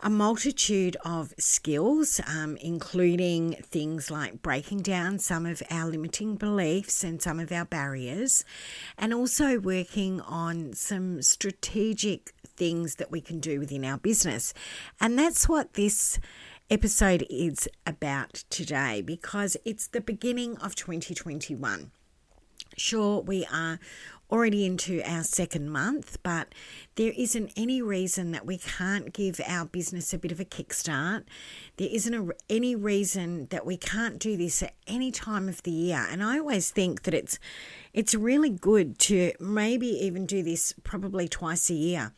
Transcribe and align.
a 0.03 0.09
multitude 0.09 0.97
of 1.05 1.33
skills, 1.37 2.19
um, 2.27 2.57
including 2.57 3.53
things 3.61 4.09
like 4.09 4.41
breaking 4.41 4.79
down 4.79 5.19
some 5.19 5.45
of 5.45 5.61
our 5.69 5.89
limiting 5.89 6.35
beliefs 6.35 7.03
and 7.03 7.21
some 7.21 7.39
of 7.39 7.51
our 7.51 7.65
barriers, 7.65 8.43
and 8.97 9.13
also 9.13 9.59
working 9.59 10.19
on 10.21 10.73
some 10.73 11.21
strategic 11.21 12.33
things 12.55 12.95
that 12.95 13.11
we 13.11 13.21
can 13.21 13.39
do 13.39 13.59
within 13.59 13.85
our 13.85 13.97
business. 13.97 14.53
And 14.99 15.17
that's 15.17 15.47
what 15.47 15.73
this 15.73 16.19
episode 16.69 17.25
is 17.29 17.67
about 17.85 18.43
today 18.49 19.01
because 19.01 19.57
it's 19.65 19.87
the 19.87 20.01
beginning 20.01 20.57
of 20.57 20.73
2021. 20.73 21.91
Sure, 22.77 23.21
we 23.21 23.45
are 23.51 23.79
already 24.31 24.65
into 24.65 25.01
our 25.03 25.23
second 25.23 25.69
month, 25.69 26.17
but 26.23 26.53
there 26.95 27.13
isn't 27.17 27.51
any 27.55 27.81
reason 27.81 28.31
that 28.31 28.45
we 28.45 28.57
can't 28.57 29.13
give 29.13 29.41
our 29.45 29.65
business 29.65 30.13
a 30.13 30.17
bit 30.17 30.31
of 30.31 30.39
a 30.39 30.45
kickstart. 30.45 31.23
There 31.77 31.89
isn't 31.91 32.13
a, 32.13 32.31
any 32.49 32.75
reason 32.75 33.47
that 33.47 33.65
we 33.65 33.77
can't 33.77 34.19
do 34.19 34.37
this 34.37 34.63
at 34.63 34.73
any 34.87 35.11
time 35.11 35.49
of 35.49 35.63
the 35.63 35.71
year. 35.71 36.07
And 36.09 36.23
I 36.23 36.39
always 36.39 36.71
think 36.71 37.03
that 37.03 37.13
it's 37.13 37.39
it's 37.93 38.15
really 38.15 38.49
good 38.49 38.97
to 38.99 39.33
maybe 39.39 39.87
even 39.87 40.25
do 40.25 40.43
this 40.43 40.73
probably 40.83 41.27
twice 41.27 41.69
a 41.69 41.73
year, 41.73 42.13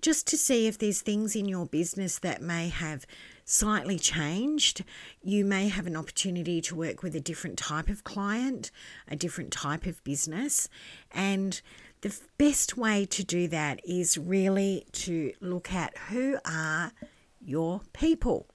just 0.00 0.26
to 0.28 0.38
see 0.38 0.66
if 0.66 0.78
there's 0.78 1.02
things 1.02 1.36
in 1.36 1.46
your 1.46 1.66
business 1.66 2.18
that 2.20 2.40
may 2.40 2.68
have 2.68 3.06
slightly 3.44 3.98
changed. 3.98 4.84
You 5.22 5.44
may 5.44 5.68
have 5.68 5.86
an 5.86 5.96
opportunity 5.96 6.60
to 6.62 6.74
work 6.74 7.02
with 7.02 7.14
a 7.14 7.20
different 7.20 7.58
type 7.58 7.88
of 7.88 8.04
client, 8.04 8.70
a 9.08 9.16
different 9.16 9.52
type 9.52 9.86
of 9.86 10.02
business. 10.04 10.68
And 11.10 11.60
the 12.02 12.16
best 12.38 12.76
way 12.76 13.06
to 13.06 13.24
do 13.24 13.48
that 13.48 13.80
is 13.84 14.18
really 14.18 14.86
to 14.92 15.32
look 15.40 15.72
at 15.72 15.96
who 16.08 16.38
are 16.44 16.92
your 17.40 17.82
people. 17.92 18.46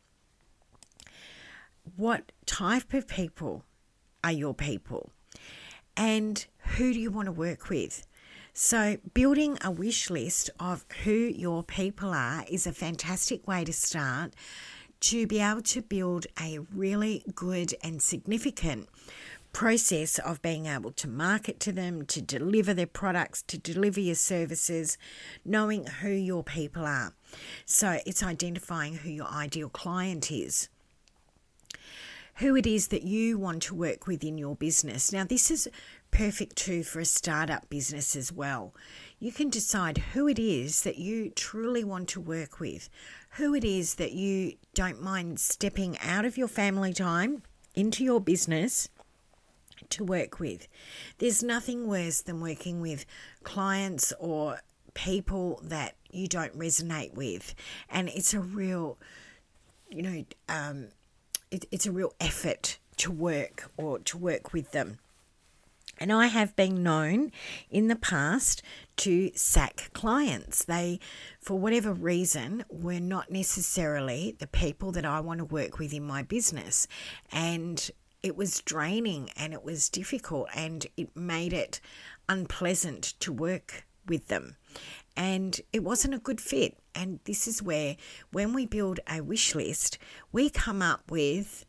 What 1.96 2.32
type 2.46 2.94
of 2.94 3.08
people 3.08 3.64
are 4.24 4.32
your 4.32 4.54
people? 4.54 5.12
And 5.96 6.46
who 6.76 6.94
do 6.94 7.00
you 7.00 7.10
want 7.10 7.28
to 7.28 7.32
work 7.32 7.70
with? 7.70 8.06
So, 8.54 8.98
building 9.14 9.58
a 9.64 9.70
wish 9.70 10.10
list 10.10 10.50
of 10.60 10.84
who 11.04 11.12
your 11.12 11.64
people 11.64 12.10
are 12.10 12.44
is 12.50 12.66
a 12.66 12.74
fantastic 12.74 13.48
way 13.48 13.64
to 13.64 13.72
start 13.72 14.34
to 15.00 15.28
be 15.28 15.40
able 15.40 15.62
to 15.62 15.82
build 15.82 16.28
a 16.42 16.60
really 16.74 17.24
good 17.36 17.76
and 17.84 18.02
significant 18.02 18.90
process 19.54 20.20
of 20.20 20.42
being 20.42 20.68
able 20.68 20.92
to 20.92 21.08
market 21.08 21.60
to 21.60 21.72
them, 21.72 22.06
to 22.06 22.22
deliver 22.22 22.74
their 22.74 22.86
products, 22.86 23.42
to 23.42 23.58
deliver 23.58 24.00
your 24.00 24.16
services, 24.16 24.98
knowing 25.44 25.86
who 25.86 26.10
your 26.10 26.44
people 26.44 26.86
are. 26.86 27.14
So 27.66 28.00
it's 28.06 28.22
identifying 28.22 28.98
who 28.98 29.10
your 29.10 29.28
ideal 29.28 29.70
client 29.70 30.32
is. 30.32 30.70
Who 32.36 32.56
it 32.56 32.68
is 32.68 32.90
that 32.90 33.02
you 33.02 33.40
want 33.40 33.64
to 33.64 33.74
work 33.74 34.06
with 34.06 34.24
in 34.24 34.38
your 34.38 34.56
business. 34.56 35.12
Now, 35.12 35.24
this 35.24 35.50
is 35.50 35.68
perfect 36.12 36.56
too 36.56 36.84
for 36.84 37.00
a 37.00 37.06
startup 37.06 37.68
business 37.68 38.16
as 38.16 38.32
well. 38.32 38.76
You 39.20 39.32
can 39.32 39.50
decide 39.50 39.98
who 40.14 40.28
it 40.28 40.38
is 40.38 40.84
that 40.84 41.00
you 41.00 41.32
truly 41.32 41.84
want 41.84 42.10
to 42.10 42.22
work 42.22 42.60
with, 42.60 42.90
who 43.38 43.54
it 43.54 43.64
is 43.64 43.96
that 43.96 44.14
you 44.14 44.54
don't 44.74 45.02
mind 45.02 45.40
stepping 45.40 45.98
out 46.00 46.26
of 46.26 46.38
your 46.38 46.48
family 46.48 46.92
time 46.92 47.44
into 47.76 48.04
your 48.04 48.20
business 48.20 48.90
to 49.90 50.04
work 50.04 50.40
with. 50.40 50.68
There's 51.20 51.44
nothing 51.44 51.88
worse 51.88 52.22
than 52.22 52.42
working 52.42 52.82
with 52.82 53.06
clients 53.44 54.12
or 54.20 54.62
people 54.96 55.62
that 55.64 55.96
you 56.10 56.28
don't 56.28 56.58
resonate 56.58 57.14
with, 57.14 57.54
and 57.90 58.10
it's 58.10 58.34
a 58.34 58.40
real, 58.40 58.98
you 59.90 60.02
know, 60.02 60.26
um, 60.50 60.88
it, 61.52 61.66
it's 61.72 61.86
a 61.86 61.92
real 61.92 62.14
effort 62.20 62.80
to 62.98 63.12
work 63.12 63.70
or 63.78 64.00
to 64.00 64.18
work 64.18 64.52
with 64.52 64.72
them. 64.72 64.98
And 65.98 66.12
I 66.12 66.28
have 66.28 66.56
been 66.56 66.84
known 66.84 67.32
in 67.70 67.88
the 67.88 67.96
past 67.96 68.62
to 68.98 69.32
sack 69.36 69.90
clients. 69.94 70.64
They, 70.66 71.00
for 71.40 71.58
whatever 71.58 71.94
reason, 71.94 72.66
were 72.70 73.00
not 73.00 73.32
necessarily 73.32 74.36
the 74.40 74.48
people 74.48 74.92
that 74.94 75.06
I 75.06 75.20
want 75.20 75.40
to 75.40 75.46
work 75.46 75.80
with 75.80 75.94
in 75.94 76.04
my 76.04 76.24
business. 76.24 76.88
And 77.32 77.90
it 78.24 78.36
was 78.36 78.62
draining 78.62 79.30
and 79.36 79.54
it 79.54 79.64
was 79.64 79.90
difficult 79.90 80.50
and 80.54 80.86
it 80.98 81.16
made 81.16 81.54
it 81.54 81.80
unpleasant 82.28 83.14
to 83.20 83.32
work 83.32 83.86
with 84.06 84.28
them. 84.28 84.56
And 85.16 85.60
it 85.74 85.84
wasn't 85.84 86.14
a 86.14 86.20
good 86.20 86.42
fit. 86.42 86.78
And 86.94 87.20
this 87.26 87.48
is 87.48 87.62
where, 87.62 87.96
when 88.32 88.54
we 88.54 88.66
build 88.66 89.00
a 89.08 89.22
wish 89.22 89.56
list, 89.56 89.98
we 90.32 90.50
come 90.50 90.82
up 90.82 91.10
with 91.10 91.66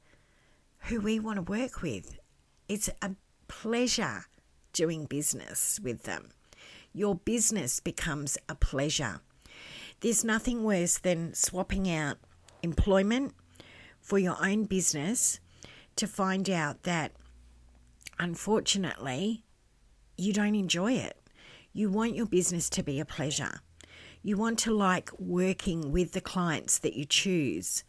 who 0.85 1.01
we 1.01 1.19
want 1.19 1.37
to 1.37 1.43
work 1.43 1.83
with. 1.83 2.19
It's 2.69 2.89
a 3.03 3.13
pleasure 3.49 4.27
doing 4.73 5.07
business 5.07 5.81
with 5.83 6.05
them. 6.05 6.31
Your 6.93 7.17
business 7.17 7.81
becomes 7.81 8.39
a 8.49 8.55
pleasure. 8.55 9.21
There's 10.01 10.25
nothing 10.25 10.63
worse 10.63 10.99
than 10.99 11.35
swapping 11.35 11.91
out 11.91 12.19
employment 12.63 13.35
for 14.01 14.19
your 14.19 14.37
own 14.41 14.65
business 14.65 15.41
to 15.97 16.07
find 16.07 16.49
out 16.49 16.85
that 16.85 17.13
unfortunately 18.19 19.43
you 20.17 20.33
don't 20.33 20.55
enjoy 20.55 20.93
it. 20.93 21.17
You 21.73 21.91
want 21.91 22.15
your 22.15 22.27
business 22.27 22.71
to 22.71 22.83
be 22.83 23.01
a 23.01 23.05
pleasure. 23.05 23.61
You 24.23 24.37
want 24.37 24.59
to 24.61 24.73
like 24.73 25.11
working 25.19 25.93
with 25.93 26.13
the 26.13 26.21
clients 26.21 26.79
that 26.79 26.95
you 26.95 27.05
choose. 27.05 27.85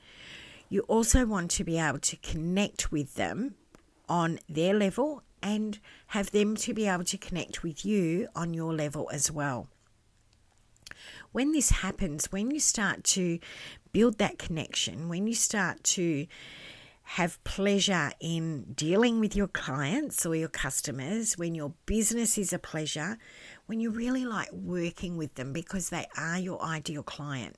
You 0.70 0.82
also 0.82 1.26
want 1.26 1.52
to 1.52 1.64
be 1.64 1.80
able 1.80 2.00
to 2.00 2.18
connect 2.18 2.92
with 2.92 3.16
them 3.16 3.56
on 4.08 4.40
their 4.48 4.74
level 4.74 5.24
and 5.42 5.80
have 6.08 6.32
them 6.32 6.56
to 6.58 6.74
be 6.74 6.88
able 6.88 7.04
to 7.06 7.18
connect 7.18 7.64
with 7.64 7.86
you 7.86 8.28
on 8.36 8.54
your 8.54 8.74
level 8.74 9.10
as 9.12 9.32
well. 9.32 9.68
When 11.32 11.52
this 11.52 11.70
happens, 11.70 12.32
when 12.32 12.52
you 12.52 12.60
start 12.60 13.04
to 13.06 13.40
build 13.92 14.18
that 14.18 14.40
connection, 14.40 15.10
when 15.10 15.28
you 15.28 15.36
start 15.36 15.84
to 15.84 16.28
have 17.04 17.44
pleasure 17.44 18.12
in 18.20 18.64
dealing 18.76 19.20
with 19.20 19.36
your 19.36 19.48
clients 19.48 20.26
or 20.26 20.36
your 20.36 20.50
customers, 20.50 21.38
when 21.38 21.56
your 21.56 21.74
business 21.86 22.38
is 22.38 22.54
a 22.54 22.60
pleasure, 22.60 23.18
when 23.66 23.80
you 23.80 23.90
really 23.90 24.26
like 24.26 24.52
working 24.52 25.18
with 25.18 25.34
them 25.36 25.52
because 25.52 25.90
they 25.90 26.06
are 26.16 26.38
your 26.38 26.62
ideal 26.64 27.02
client, 27.02 27.56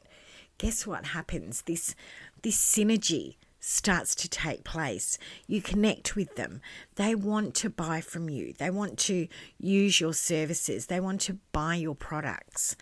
guess 0.57 0.87
what 0.87 1.07
happens? 1.07 1.63
This 1.63 1.95
this 2.43 2.57
synergy 2.57 3.35
starts 3.61 4.15
to 4.15 4.27
take 4.27 4.63
place. 4.63 5.17
You 5.47 5.61
connect 5.61 6.15
with 6.15 6.35
them. 6.35 6.61
They 6.95 7.15
want 7.15 7.53
to 7.55 7.69
buy 7.69 8.01
from 8.01 8.27
you. 8.27 8.53
They 8.57 8.71
want 8.71 8.97
to 8.99 9.27
use 9.59 10.01
your 10.01 10.13
services. 10.13 10.87
They 10.87 10.99
want 10.99 11.21
to 11.21 11.37
buy 11.51 11.75
your 11.75 11.95
products. 11.95 12.75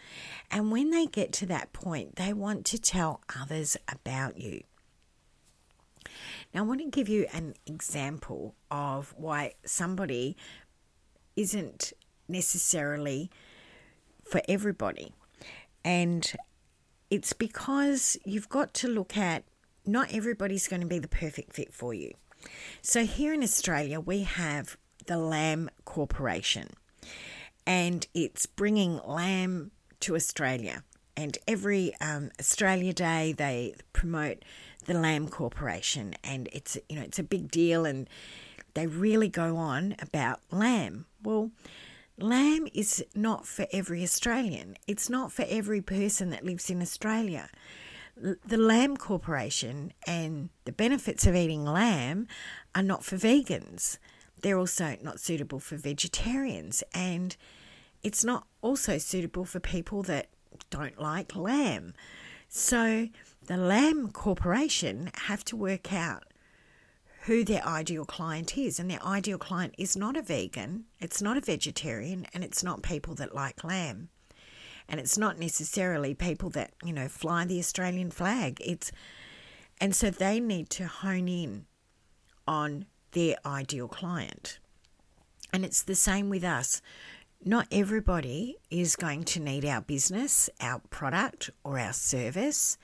And 0.49 0.71
when 0.71 0.89
they 0.89 1.05
get 1.05 1.33
to 1.33 1.45
that 1.47 1.73
point, 1.73 2.15
they 2.15 2.33
want 2.33 2.65
to 2.67 2.79
tell 2.79 3.21
others 3.39 3.77
about 3.87 4.37
you. 4.37 4.63
Now, 6.53 6.61
I 6.61 6.65
want 6.65 6.79
to 6.79 6.89
give 6.89 7.09
you 7.09 7.27
an 7.33 7.53
example 7.67 8.55
of 8.71 9.13
why 9.17 9.53
somebody 9.65 10.37
isn't 11.35 11.93
necessarily 12.27 13.29
for 14.23 14.41
everybody. 14.47 15.11
And 15.83 16.31
it's 17.09 17.33
because 17.33 18.17
you've 18.23 18.49
got 18.49 18.73
to 18.75 18.87
look 18.87 19.17
at 19.17 19.43
not 19.85 20.13
everybody's 20.13 20.67
going 20.67 20.81
to 20.81 20.87
be 20.87 20.99
the 20.99 21.07
perfect 21.07 21.53
fit 21.53 21.73
for 21.73 21.93
you. 21.93 22.13
So, 22.81 23.05
here 23.05 23.33
in 23.33 23.43
Australia, 23.43 23.99
we 23.99 24.23
have 24.23 24.77
the 25.07 25.17
Lamb 25.17 25.69
Corporation, 25.85 26.69
and 27.65 28.07
it's 28.13 28.45
bringing 28.45 28.99
lamb 29.05 29.71
to 30.01 30.15
Australia. 30.15 30.83
And 31.17 31.37
every 31.47 31.93
um, 31.99 32.31
Australia 32.39 32.93
Day, 32.93 33.33
they 33.33 33.73
promote 33.91 34.45
the 34.85 34.93
Lamb 34.93 35.27
Corporation, 35.27 36.15
and 36.23 36.47
it's 36.53 36.77
you 36.87 36.95
know 36.95 37.01
it's 37.01 37.19
a 37.19 37.23
big 37.23 37.51
deal, 37.51 37.85
and 37.85 38.09
they 38.73 38.87
really 38.87 39.27
go 39.27 39.57
on 39.57 39.95
about 39.99 40.39
lamb. 40.51 41.05
Well, 41.21 41.51
lamb 42.17 42.67
is 42.73 43.03
not 43.13 43.45
for 43.45 43.67
every 43.73 44.01
Australian. 44.03 44.77
It's 44.87 45.09
not 45.09 45.33
for 45.33 45.45
every 45.49 45.81
person 45.81 46.29
that 46.29 46.45
lives 46.45 46.69
in 46.69 46.81
Australia 46.81 47.49
the 48.19 48.57
Lamb 48.57 48.97
Corporation 48.97 49.93
and 50.05 50.49
the 50.65 50.71
benefits 50.71 51.25
of 51.25 51.35
eating 51.35 51.65
lamb 51.65 52.27
are 52.75 52.83
not 52.83 53.03
for 53.03 53.15
vegans. 53.15 53.97
They're 54.41 54.57
also 54.57 54.97
not 55.01 55.19
suitable 55.19 55.59
for 55.59 55.75
vegetarians, 55.77 56.83
and 56.93 57.35
it's 58.03 58.23
not 58.23 58.45
also 58.61 58.97
suitable 58.97 59.45
for 59.45 59.59
people 59.59 60.03
that 60.03 60.27
don't 60.69 60.99
like 60.99 61.35
lamb. 61.35 61.93
So 62.47 63.09
the 63.45 63.57
Lamb 63.57 64.11
Corporation 64.11 65.11
have 65.25 65.43
to 65.45 65.55
work 65.55 65.93
out 65.93 66.23
who 67.23 67.43
their 67.43 67.65
ideal 67.65 68.05
client 68.05 68.57
is, 68.57 68.79
and 68.79 68.89
their 68.89 69.03
ideal 69.05 69.37
client 69.37 69.75
is 69.77 69.95
not 69.95 70.17
a 70.17 70.21
vegan, 70.21 70.85
it's 70.99 71.21
not 71.21 71.37
a 71.37 71.41
vegetarian, 71.41 72.25
and 72.33 72.43
it's 72.43 72.63
not 72.63 72.81
people 72.81 73.13
that 73.15 73.35
like 73.35 73.63
lamb 73.63 74.09
and 74.89 74.99
it's 74.99 75.17
not 75.17 75.39
necessarily 75.39 76.13
people 76.13 76.49
that 76.51 76.71
you 76.83 76.91
know 76.91 77.07
fly 77.07 77.45
the 77.45 77.59
Australian 77.59 78.11
flag. 78.11 78.57
It's 78.59 78.91
and 79.79 79.95
so 79.95 80.09
they 80.09 80.39
need 80.39 80.69
to 80.71 80.87
hone 80.87 81.29
in 81.29 81.65
on 82.47 82.85
their 83.11 83.35
ideal 83.45 83.87
client. 83.87 84.59
And 85.53 85.63
it's 85.63 85.83
the 85.83 85.95
same 85.95 86.29
with 86.29 86.43
us. 86.43 86.81
Not 87.43 87.67
everybody 87.71 88.57
is 88.69 88.95
going 88.95 89.23
to 89.25 89.39
need 89.39 89.63
our 89.63 89.81
business, 89.81 90.49
our 90.59 90.81
product, 90.89 91.49
or 91.63 91.79
our 91.79 91.93
service. 91.93 92.77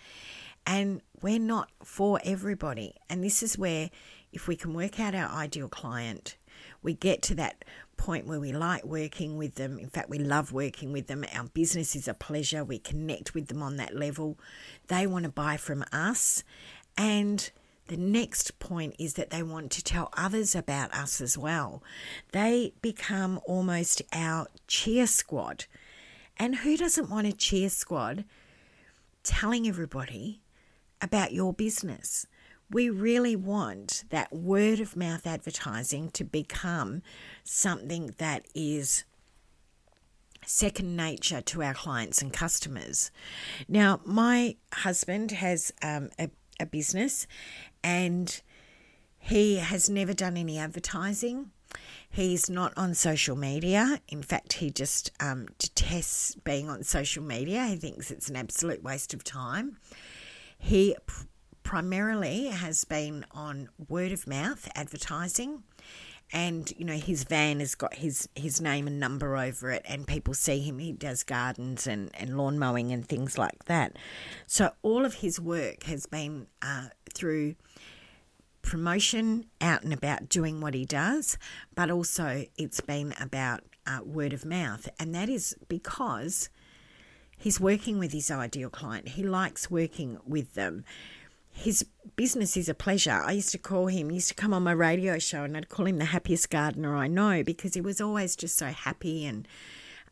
And 0.65 1.01
we're 1.21 1.39
not 1.39 1.69
for 1.83 2.19
everybody. 2.23 2.95
And 3.09 3.23
this 3.23 3.43
is 3.43 3.57
where, 3.57 3.89
if 4.31 4.47
we 4.47 4.55
can 4.55 4.73
work 4.73 4.99
out 4.99 5.13
our 5.13 5.29
ideal 5.29 5.67
client, 5.67 6.37
we 6.85 6.93
get 6.93 7.21
to 7.23 7.35
that 7.35 7.65
point 7.97 8.27
where 8.27 8.39
we 8.39 8.51
like 8.53 8.85
working 8.85 9.37
with 9.37 9.55
them. 9.55 9.79
In 9.79 9.89
fact, 9.89 10.09
we 10.09 10.19
love 10.19 10.51
working 10.51 10.93
with 10.93 11.07
them. 11.07 11.25
Our 11.33 11.45
business 11.45 11.95
is 11.95 12.07
a 12.07 12.13
pleasure. 12.13 12.63
We 12.63 12.77
connect 12.77 13.33
with 13.33 13.47
them 13.47 13.63
on 13.63 13.77
that 13.77 13.95
level. 13.95 14.37
They 14.87 15.07
want 15.07 15.23
to 15.23 15.31
buy 15.31 15.57
from 15.57 15.83
us. 15.91 16.43
And 16.95 17.49
the 17.87 17.97
next 17.97 18.59
point 18.59 18.95
is 18.99 19.15
that 19.15 19.31
they 19.31 19.43
want 19.43 19.71
to 19.71 19.83
tell 19.83 20.09
others 20.15 20.55
about 20.55 20.93
us 20.93 21.19
as 21.21 21.37
well. 21.37 21.83
They 22.31 22.73
become 22.81 23.39
almost 23.45 24.01
our 24.13 24.47
cheer 24.67 25.07
squad. 25.07 25.65
And 26.37 26.57
who 26.57 26.77
doesn't 26.77 27.09
want 27.09 27.27
a 27.27 27.33
cheer 27.33 27.69
squad 27.69 28.25
telling 29.23 29.67
everybody 29.67 30.41
about 31.01 31.31
your 31.31 31.51
business? 31.51 32.27
We 32.71 32.89
really 32.89 33.35
want 33.35 34.03
that 34.09 34.33
word 34.33 34.79
of 34.79 34.95
mouth 34.95 35.27
advertising 35.27 36.09
to 36.11 36.23
become 36.23 37.01
something 37.43 38.15
that 38.17 38.45
is 38.55 39.03
second 40.45 40.95
nature 40.95 41.41
to 41.41 41.63
our 41.63 41.73
clients 41.73 42.21
and 42.21 42.31
customers. 42.31 43.11
Now, 43.67 44.01
my 44.05 44.55
husband 44.73 45.31
has 45.31 45.71
um, 45.81 46.09
a, 46.19 46.29
a 46.59 46.65
business 46.65 47.27
and 47.83 48.41
he 49.17 49.57
has 49.57 49.89
never 49.89 50.13
done 50.13 50.37
any 50.37 50.57
advertising. 50.57 51.51
He's 52.09 52.49
not 52.49 52.73
on 52.77 52.93
social 52.93 53.35
media. 53.35 53.99
In 54.07 54.21
fact, 54.21 54.53
he 54.53 54.69
just 54.69 55.11
um, 55.19 55.47
detests 55.57 56.35
being 56.35 56.69
on 56.69 56.83
social 56.83 57.23
media. 57.23 57.65
He 57.65 57.75
thinks 57.75 58.11
it's 58.11 58.29
an 58.29 58.35
absolute 58.35 58.83
waste 58.83 59.13
of 59.13 59.23
time. 59.23 59.77
He 60.57 60.95
primarily 61.65 62.45
has 62.45 62.85
been 62.85 63.25
on 63.31 63.67
word 63.89 64.13
of 64.13 64.27
mouth 64.27 64.69
advertising. 64.75 65.63
And 66.31 66.71
you 66.77 66.85
know 66.85 66.93
his 66.93 67.23
van 67.23 67.59
has 67.59 67.75
got 67.75 67.95
his 67.95 68.29
his 68.35 68.59
name 68.61 68.87
and 68.87 68.99
number 68.99 69.37
over 69.37 69.71
it 69.71 69.83
and 69.85 70.07
people 70.07 70.33
see 70.33 70.59
him. 70.61 70.79
He 70.79 70.91
does 70.91 71.23
gardens 71.23 71.85
and 71.85 72.09
and 72.15 72.37
lawn 72.37 72.57
mowing 72.57 72.91
and 72.91 73.07
things 73.07 73.37
like 73.37 73.65
that. 73.65 73.97
So 74.47 74.71
all 74.81 75.05
of 75.05 75.15
his 75.15 75.39
work 75.39 75.83
has 75.83 76.05
been 76.05 76.47
uh, 76.61 76.87
through 77.13 77.55
promotion 78.61 79.45
out 79.61 79.83
and 79.83 79.93
about 79.93 80.27
doing 80.27 80.59
what 80.59 80.73
he 80.73 80.85
does 80.85 81.37
but 81.75 81.91
also 81.91 82.45
it's 82.57 82.81
been 82.81 83.13
about 83.21 83.61
uh, 83.85 83.99
word 84.03 84.33
of 84.33 84.45
mouth. 84.45 84.89
And 84.99 85.13
that 85.13 85.29
is 85.29 85.55
because 85.67 86.49
he's 87.37 87.59
working 87.59 87.99
with 87.99 88.11
his 88.11 88.31
ideal 88.31 88.71
client. 88.71 89.09
He 89.09 89.23
likes 89.23 89.69
working 89.69 90.17
with 90.25 90.55
them 90.55 90.83
his 91.55 91.85
business 92.15 92.55
is 92.57 92.69
a 92.69 92.73
pleasure. 92.73 93.23
I 93.25 93.31
used 93.31 93.51
to 93.51 93.57
call 93.57 93.87
him, 93.87 94.09
he 94.09 94.15
used 94.15 94.27
to 94.27 94.35
come 94.35 94.53
on 94.53 94.63
my 94.63 94.73
radio 94.73 95.17
show 95.17 95.43
and 95.43 95.55
I'd 95.55 95.69
call 95.69 95.87
him 95.87 95.97
the 95.97 96.05
happiest 96.05 96.49
gardener 96.49 96.95
I 96.95 97.07
know 97.07 97.43
because 97.43 97.73
he 97.73 97.81
was 97.81 98.01
always 98.01 98.35
just 98.35 98.57
so 98.57 98.67
happy 98.67 99.25
and 99.25 99.47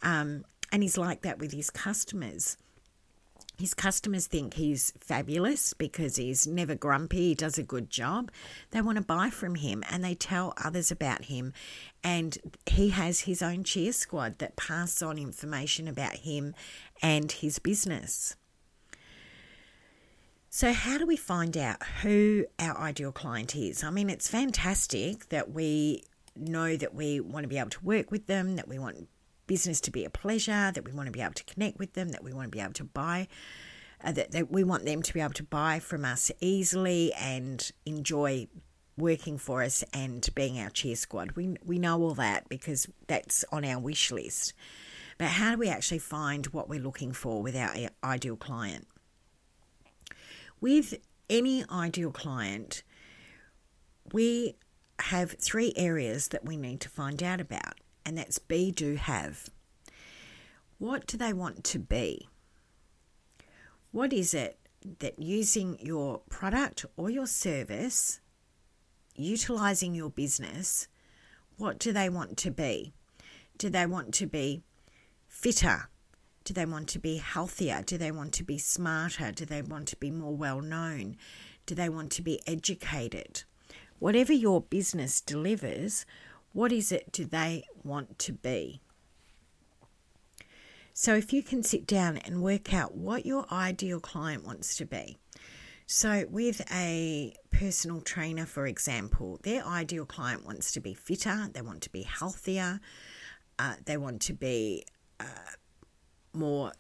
um, 0.02 0.46
and 0.72 0.82
he's 0.82 0.98
like 0.98 1.22
that 1.22 1.40
with 1.40 1.52
his 1.52 1.70
customers. 1.70 2.58
His 3.60 3.74
customers 3.74 4.26
think 4.26 4.56
he's 4.56 4.92
fabulous 4.98 5.74
because 5.74 6.16
he's 6.16 6.48
never 6.48 6.76
grumpy, 6.76 7.30
he 7.30 7.36
does 7.36 7.58
a 7.58 7.64
good 7.64 7.90
job. 7.90 8.32
They 8.72 8.82
want 8.82 8.98
to 8.98 9.04
buy 9.04 9.30
from 9.30 9.56
him 9.56 9.84
and 9.92 10.04
they 10.04 10.16
tell 10.16 10.54
others 10.58 10.92
about 10.92 11.26
him. 11.26 11.54
And 12.04 12.38
he 12.66 12.90
has 12.90 13.22
his 13.22 13.44
own 13.44 13.64
cheer 13.64 13.94
squad 13.94 14.40
that 14.40 14.56
pass 14.56 15.02
on 15.02 15.20
information 15.20 15.88
about 15.88 16.16
him 16.16 16.56
and 17.02 17.32
his 17.32 17.60
business. 17.60 18.36
So, 20.56 20.72
how 20.72 21.00
do 21.00 21.08
we 21.08 21.18
find 21.18 21.58
out 21.58 21.82
who 22.04 22.46
our 22.60 22.78
ideal 22.78 23.12
client 23.12 23.56
is? 23.56 23.84
I 23.84 23.90
mean, 23.90 24.08
it's 24.12 24.30
fantastic 24.30 25.30
that 25.30 25.50
we 25.50 26.04
know 26.36 26.78
that 26.78 26.94
we 26.94 27.20
want 27.20 27.44
to 27.44 27.48
be 27.48 27.58
able 27.58 27.72
to 27.72 27.84
work 27.84 28.12
with 28.12 28.28
them, 28.28 28.56
that 28.58 28.68
we 28.68 28.78
want 28.78 29.10
business 29.48 29.82
to 29.82 29.90
be 29.90 30.06
a 30.06 30.12
pleasure, 30.12 30.72
that 30.72 30.86
we 30.86 30.92
want 30.92 31.08
to 31.08 31.12
be 31.12 31.22
able 31.22 31.34
to 31.34 31.44
connect 31.46 31.80
with 31.80 31.94
them, 31.94 32.10
that 32.10 32.24
we 32.24 32.34
want 32.34 32.52
to 32.52 32.56
be 32.56 32.62
able 32.62 32.74
to 32.74 32.84
buy, 32.84 33.28
uh, 34.04 34.12
that, 34.12 34.30
that 34.30 34.52
we 34.52 34.64
want 34.64 34.86
them 34.86 35.02
to 35.02 35.12
be 35.12 35.22
able 35.22 35.34
to 35.34 35.44
buy 35.44 35.80
from 35.80 36.06
us 36.06 36.32
easily 36.40 37.12
and 37.14 37.72
enjoy 37.88 38.48
working 38.96 39.40
for 39.40 39.64
us 39.64 39.84
and 39.92 40.30
being 40.36 40.60
our 40.60 40.70
cheer 40.70 40.96
squad. 40.96 41.32
We, 41.32 41.56
we 41.66 41.80
know 41.80 42.00
all 42.00 42.14
that 42.14 42.48
because 42.48 42.88
that's 43.08 43.44
on 43.52 43.66
our 43.66 43.80
wish 43.80 44.12
list. 44.12 44.54
But 45.18 45.30
how 45.30 45.50
do 45.50 45.58
we 45.58 45.70
actually 45.70 45.98
find 45.98 46.46
what 46.48 46.70
we're 46.70 46.80
looking 46.80 47.12
for 47.12 47.42
with 47.42 47.56
our 47.56 47.74
ideal 48.04 48.36
client? 48.36 48.88
With 50.64 50.94
any 51.30 51.66
ideal 51.70 52.12
client, 52.14 52.84
we 54.14 54.56
have 54.98 55.36
three 55.38 55.74
areas 55.76 56.30
that 56.30 56.46
we 56.46 56.56
need 56.56 56.80
to 56.80 56.90
find 56.90 57.22
out 57.22 57.42
about, 57.42 57.82
and 58.06 58.18
that's 58.18 58.40
be, 58.40 58.72
do, 58.72 58.96
have. 58.96 59.50
What 60.78 61.06
do 61.06 61.18
they 61.18 61.34
want 61.34 61.66
to 61.66 61.80
be? 61.80 62.30
What 63.92 64.14
is 64.14 64.34
it 64.34 64.58
that 65.00 65.20
using 65.20 65.78
your 65.82 66.20
product 66.30 66.86
or 66.96 67.10
your 67.10 67.28
service, 67.28 68.22
utilizing 69.18 69.94
your 69.94 70.12
business, 70.12 70.88
what 71.58 71.78
do 71.78 71.92
they 71.92 72.08
want 72.08 72.38
to 72.38 72.52
be? 72.52 72.94
Do 73.58 73.70
they 73.70 73.86
want 73.86 74.14
to 74.14 74.28
be 74.28 74.64
fitter? 75.28 75.90
Do 76.44 76.54
they 76.54 76.66
want 76.66 76.90
to 76.90 77.00
be 77.00 77.18
healthier? 77.18 77.82
Do 77.86 77.98
they 77.98 78.12
want 78.12 78.34
to 78.34 78.44
be 78.44 78.58
smarter? 78.58 79.32
Do 79.32 79.46
they 79.46 79.62
want 79.62 79.88
to 79.90 79.96
be 79.96 80.12
more 80.12 80.36
well 80.36 80.62
known? 80.62 81.16
Do 81.66 81.76
they 81.76 81.90
want 81.90 82.12
to 82.14 82.22
be 82.22 82.42
educated? 82.46 83.44
Whatever 84.00 84.34
your 84.34 84.62
business 84.62 85.22
delivers, 85.22 86.06
what 86.52 86.72
is 86.72 86.92
it 86.92 87.12
do 87.12 87.26
they 87.26 87.64
want 87.84 88.20
to 88.20 88.34
be? 88.34 88.82
So, 90.94 91.16
if 91.16 91.34
you 91.34 91.42
can 91.42 91.64
sit 91.64 91.88
down 91.88 92.18
and 92.18 92.44
work 92.44 92.74
out 92.74 92.94
what 92.94 93.26
your 93.26 93.52
ideal 93.52 94.00
client 94.00 94.46
wants 94.46 94.78
to 94.78 94.86
be. 94.86 95.18
So, 95.88 96.26
with 96.30 96.62
a 96.72 97.34
personal 97.50 98.02
trainer, 98.02 98.46
for 98.46 98.68
example, 98.68 99.40
their 99.44 99.66
ideal 99.66 100.06
client 100.06 100.46
wants 100.46 100.72
to 100.74 100.80
be 100.80 100.94
fitter, 100.94 101.50
they 101.52 101.62
want 101.62 101.82
to 101.82 101.90
be 101.90 102.04
healthier, 102.04 102.80
uh, 103.58 103.76
they 103.86 103.98
want 103.98 104.22
to 104.24 104.34
be 104.34 104.86
uh, 105.20 105.26
more 106.34 106.74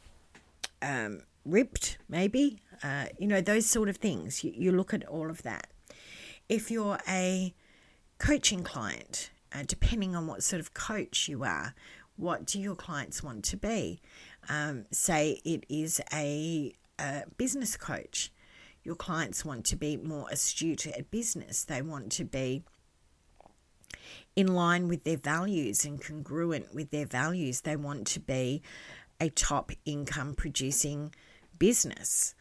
um, 0.82 1.22
ripped, 1.46 1.98
maybe, 2.10 2.60
uh, 2.84 3.06
you 3.18 3.28
know, 3.28 3.42
those 3.42 3.66
sort 3.66 3.90
of 3.90 3.98
things. 3.98 4.44
You, 4.44 4.54
you 4.56 4.72
look 4.72 4.94
at 4.94 5.06
all 5.08 5.30
of 5.30 5.44
that. 5.44 5.68
If 6.50 6.70
you're 6.70 7.00
a 7.08 7.54
coaching 8.18 8.64
client, 8.64 9.32
uh, 9.54 9.64
depending 9.66 10.16
on 10.16 10.28
what 10.28 10.44
sort 10.44 10.60
of 10.60 10.74
coach 10.74 11.28
you 11.28 11.44
are, 11.44 11.74
what 12.16 12.46
do 12.46 12.60
your 12.60 12.76
clients 12.76 13.24
want 13.24 13.44
to 13.46 13.58
be? 13.58 14.00
Um, 14.50 14.86
say 14.92 15.42
it 15.44 15.66
is 15.70 16.02
a, 16.12 16.74
a 17.00 17.24
business 17.38 17.76
coach. 17.76 18.32
Your 18.84 18.96
clients 18.96 19.46
want 19.46 19.66
to 19.66 19.76
be 19.76 19.98
more 19.98 20.28
astute 20.30 20.86
at 20.88 21.10
business. 21.10 21.64
They 21.64 21.82
want 21.82 22.12
to 22.14 22.26
be 22.26 22.64
in 24.36 24.54
line 24.54 24.88
with 24.88 25.04
their 25.04 25.18
values 25.18 25.86
and 25.86 26.02
congruent 26.02 26.74
with 26.74 26.92
their 26.92 27.06
values. 27.06 27.62
They 27.62 27.76
want 27.76 28.08
to 28.08 28.20
be 28.20 28.62
a 29.24 29.30
top 29.30 29.72
income 29.86 30.36
producing 30.36 31.16
business. 31.58 32.36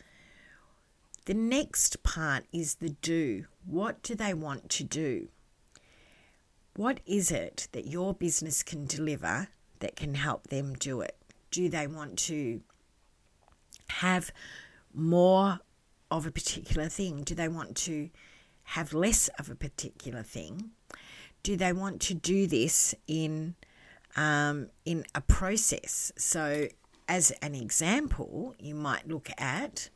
The 1.27 1.35
next 1.35 2.03
part 2.03 2.45
is 2.53 2.77
the 2.77 2.91
do. 2.91 3.45
What 3.65 4.03
do 4.03 4.17
they 4.17 4.35
want 4.35 4.69
to 4.71 4.83
do? 4.83 5.29
What 6.75 6.99
is 7.07 7.31
it 7.31 7.69
that 7.71 7.87
your 7.87 8.15
business 8.15 8.65
can 8.65 8.87
deliver 8.87 9.47
that 9.79 9.95
can 9.95 10.15
help 10.17 10.49
them 10.49 10.75
do 10.75 11.01
it? 11.03 11.17
Do 11.53 11.69
they 11.69 11.87
want 11.87 12.19
to 12.31 12.63
have 13.89 14.33
more 14.93 15.61
of 16.11 16.27
a 16.27 16.33
particular 16.33 16.89
thing? 16.89 17.23
Do 17.23 17.37
they 17.37 17.49
want 17.49 17.77
to 17.77 18.11
have 18.65 18.93
less 18.93 19.29
of 19.39 19.49
a 19.49 19.55
particular 19.55 20.25
thing? 20.25 20.71
Do 21.45 21.57
they 21.57 21.73
want 21.73 22.01
to 22.03 22.15
do 22.15 22.49
this 22.49 22.93
in 23.07 23.55
um, 24.17 24.69
in 24.85 25.05
a 25.15 25.21
process? 25.21 26.13
So, 26.17 26.69
as 27.09 27.31
an 27.43 27.55
example, 27.55 28.55
you 28.59 28.75
might 28.75 29.09
look 29.09 29.31
at 29.39 29.91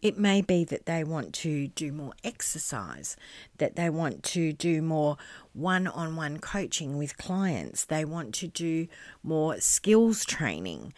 it 0.00 0.18
may 0.18 0.40
be 0.40 0.64
that 0.64 0.86
they 0.86 1.02
want 1.02 1.34
to 1.34 1.68
do 1.68 1.92
more 1.92 2.12
exercise, 2.22 3.16
that 3.58 3.76
they 3.76 3.90
want 3.90 4.22
to 4.22 4.52
do 4.52 4.80
more 4.80 5.16
one 5.52 5.86
on 5.86 6.14
one 6.14 6.38
coaching 6.38 6.96
with 6.96 7.18
clients, 7.18 7.84
they 7.84 8.04
want 8.04 8.34
to 8.36 8.46
do 8.46 8.86
more 9.22 9.60
skills 9.60 10.24
training. 10.24 10.92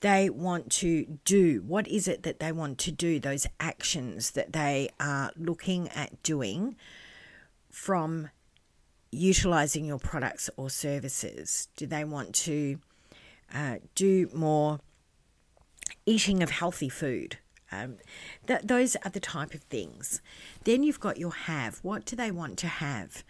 They 0.00 0.28
want 0.28 0.70
to 0.72 1.18
do 1.24 1.62
what 1.66 1.88
is 1.88 2.06
it 2.06 2.22
that 2.24 2.38
they 2.38 2.52
want 2.52 2.76
to 2.80 2.92
do, 2.92 3.18
those 3.18 3.46
actions 3.58 4.32
that 4.32 4.52
they 4.52 4.90
are 5.00 5.32
looking 5.36 5.88
at 5.88 6.22
doing 6.22 6.76
from 7.70 8.28
utilizing 9.16 9.84
your 9.84 9.98
products 9.98 10.50
or 10.56 10.70
services? 10.70 11.68
Do 11.76 11.86
they 11.86 12.04
want 12.04 12.34
to 12.34 12.78
uh, 13.54 13.76
do 13.94 14.28
more 14.34 14.80
eating 16.04 16.42
of 16.42 16.50
healthy 16.50 16.88
food? 16.88 17.38
Um, 17.72 17.96
th- 18.46 18.62
those 18.62 18.96
are 18.96 19.10
the 19.10 19.20
type 19.20 19.54
of 19.54 19.62
things. 19.62 20.22
Then 20.64 20.82
you've 20.82 21.00
got 21.00 21.18
your 21.18 21.32
have. 21.32 21.78
What 21.82 22.04
do 22.04 22.14
they 22.14 22.30
want 22.30 22.58
to 22.58 22.68
have? 22.68 23.24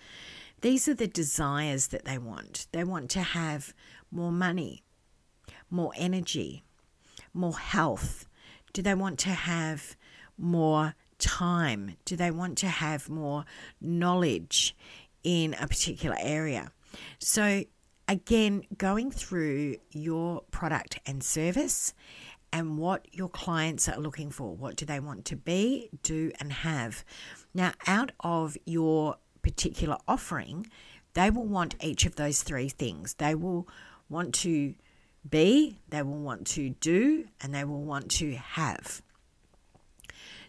These 0.61 0.88
are 0.88 0.95
the 0.95 1.07
desires 1.07 1.88
that 1.88 2.05
they 2.05 2.19
want. 2.19 2.66
They 2.73 2.85
want 2.85 3.11
to 3.11 3.21
have 3.21 3.75
more 4.11 4.33
money, 4.33 4.83
more 5.71 5.93
energy, 5.97 6.64
more 7.33 7.59
health. 7.59 8.26
Do 8.73 8.83
they 8.83 8.95
want 8.95 9.19
to 9.21 9.31
have 9.31 9.97
more 10.37 10.95
time? 11.19 11.97
Do 12.05 12.16
they 12.16 12.31
want 12.31 12.59
to 12.59 12.69
have 12.69 13.09
more 13.09 13.45
knowledge 13.81 14.76
in 15.26 15.54
a 15.54 15.66
particular 15.66 16.16
area? 16.21 16.71
So, 17.18 17.64
again, 18.06 18.62
going 18.78 19.11
through 19.11 19.76
your 19.90 20.42
product 20.52 21.00
and 21.04 21.23
service 21.23 21.92
and 22.52 22.78
what 22.78 23.06
your 23.12 23.28
clients 23.28 23.88
are 23.88 23.99
looking 23.99 24.30
for. 24.30 24.54
What 24.54 24.76
do 24.76 24.87
they 24.87 25.00
want 25.00 25.25
to 25.26 25.37
be, 25.37 25.90
do, 26.04 26.30
and 26.38 26.52
have? 26.52 27.04
Now, 27.52 27.73
out 27.88 28.12
of 28.21 28.56
your 28.64 29.16
particular 29.42 29.99
offering, 30.06 30.68
they 31.14 31.28
will 31.28 31.47
want 31.47 31.75
each 31.83 32.06
of 32.06 32.14
those 32.14 32.45
three 32.45 32.68
things. 32.68 33.14
They 33.14 33.35
will 33.35 33.68
want 34.09 34.33
to 34.37 34.75
be, 35.28 35.80
they 35.88 36.02
will 36.02 36.21
want 36.21 36.47
to 36.49 36.71
do, 36.71 37.26
and 37.40 37.52
they 37.52 37.64
will 37.64 37.83
want 37.83 38.12
to 38.12 38.37
have. 38.37 39.02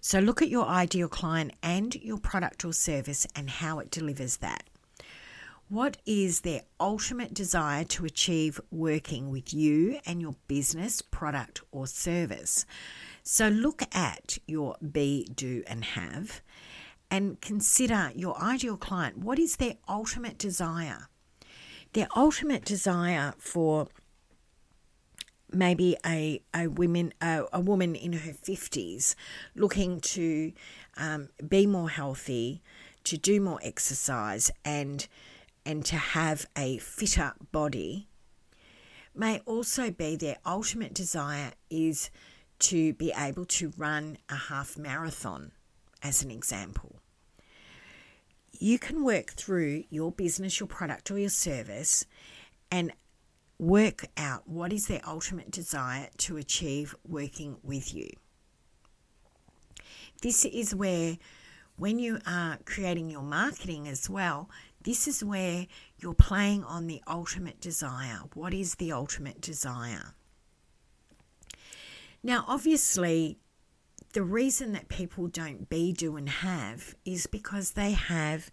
So, 0.01 0.19
look 0.19 0.41
at 0.41 0.49
your 0.49 0.65
ideal 0.65 1.07
client 1.07 1.53
and 1.61 1.93
your 1.95 2.17
product 2.17 2.63
or 2.65 2.73
service 2.73 3.25
and 3.35 3.49
how 3.49 3.79
it 3.79 3.91
delivers 3.91 4.37
that. 4.37 4.63
What 5.69 5.97
is 6.05 6.41
their 6.41 6.61
ultimate 6.79 7.33
desire 7.33 7.83
to 7.83 8.05
achieve 8.05 8.61
working 8.71 9.29
with 9.29 9.53
you 9.53 9.99
and 10.05 10.21
your 10.21 10.35
business, 10.47 11.01
product, 11.01 11.61
or 11.71 11.87
service? 11.87 12.65
So 13.21 13.49
look 13.49 13.83
at 13.93 14.37
your 14.47 14.77
be, 14.79 15.27
do, 15.35 15.63
and 15.67 15.83
have 15.83 16.41
and 17.11 17.41
consider 17.41 18.11
your 18.15 18.41
ideal 18.41 18.77
client. 18.77 19.17
What 19.17 19.39
is 19.39 19.57
their 19.57 19.75
ultimate 19.89 20.37
desire? 20.37 21.09
Their 21.91 22.07
ultimate 22.15 22.63
desire 22.63 23.33
for 23.37 23.89
maybe 25.51 25.95
a 26.05 26.41
a 26.53 26.67
woman 26.67 27.13
a, 27.21 27.43
a 27.53 27.59
woman 27.59 27.95
in 27.95 28.13
her 28.13 28.33
fifties 28.33 29.15
looking 29.55 29.99
to 30.01 30.51
um, 30.97 31.29
be 31.47 31.65
more 31.65 31.89
healthy, 31.89 32.61
to 33.03 33.17
do 33.17 33.39
more 33.39 33.59
exercise, 33.63 34.51
and 34.65 35.07
and 35.65 35.85
to 35.85 35.95
have 35.95 36.47
a 36.57 36.77
fitter 36.77 37.33
body 37.51 38.07
may 39.13 39.39
also 39.45 39.89
be 39.89 40.15
their 40.15 40.37
ultimate 40.45 40.93
desire 40.93 41.51
is 41.69 42.09
to 42.59 42.93
be 42.93 43.11
able 43.17 43.45
to 43.45 43.73
run 43.77 44.17
a 44.29 44.35
half 44.35 44.77
marathon, 44.77 45.51
as 46.03 46.23
an 46.23 46.31
example. 46.31 46.99
You 48.59 48.79
can 48.79 49.03
work 49.03 49.31
through 49.31 49.83
your 49.89 50.11
business, 50.11 50.59
your 50.59 50.67
product, 50.67 51.11
or 51.11 51.19
your 51.19 51.29
service 51.29 52.05
and 52.71 52.91
work 53.59 54.05
out 54.17 54.47
what 54.47 54.71
is 54.71 54.87
their 54.87 55.01
ultimate 55.07 55.51
desire 55.51 56.09
to 56.17 56.37
achieve 56.37 56.95
working 57.07 57.57
with 57.63 57.93
you. 57.93 58.09
This 60.21 60.45
is 60.45 60.75
where, 60.75 61.17
when 61.75 61.99
you 61.99 62.19
are 62.25 62.59
creating 62.65 63.09
your 63.09 63.23
marketing 63.23 63.87
as 63.87 64.09
well, 64.09 64.49
this 64.83 65.07
is 65.07 65.23
where 65.23 65.67
you're 65.97 66.13
playing 66.13 66.63
on 66.63 66.87
the 66.87 67.01
ultimate 67.07 67.59
desire. 67.59 68.21
What 68.33 68.53
is 68.53 68.75
the 68.75 68.91
ultimate 68.91 69.41
desire? 69.41 70.13
Now, 72.23 72.45
obviously, 72.47 73.37
the 74.13 74.23
reason 74.23 74.71
that 74.73 74.89
people 74.89 75.27
don't 75.27 75.69
be, 75.69 75.93
do, 75.93 76.15
and 76.15 76.29
have 76.29 76.95
is 77.05 77.27
because 77.27 77.71
they 77.71 77.91
have 77.91 78.51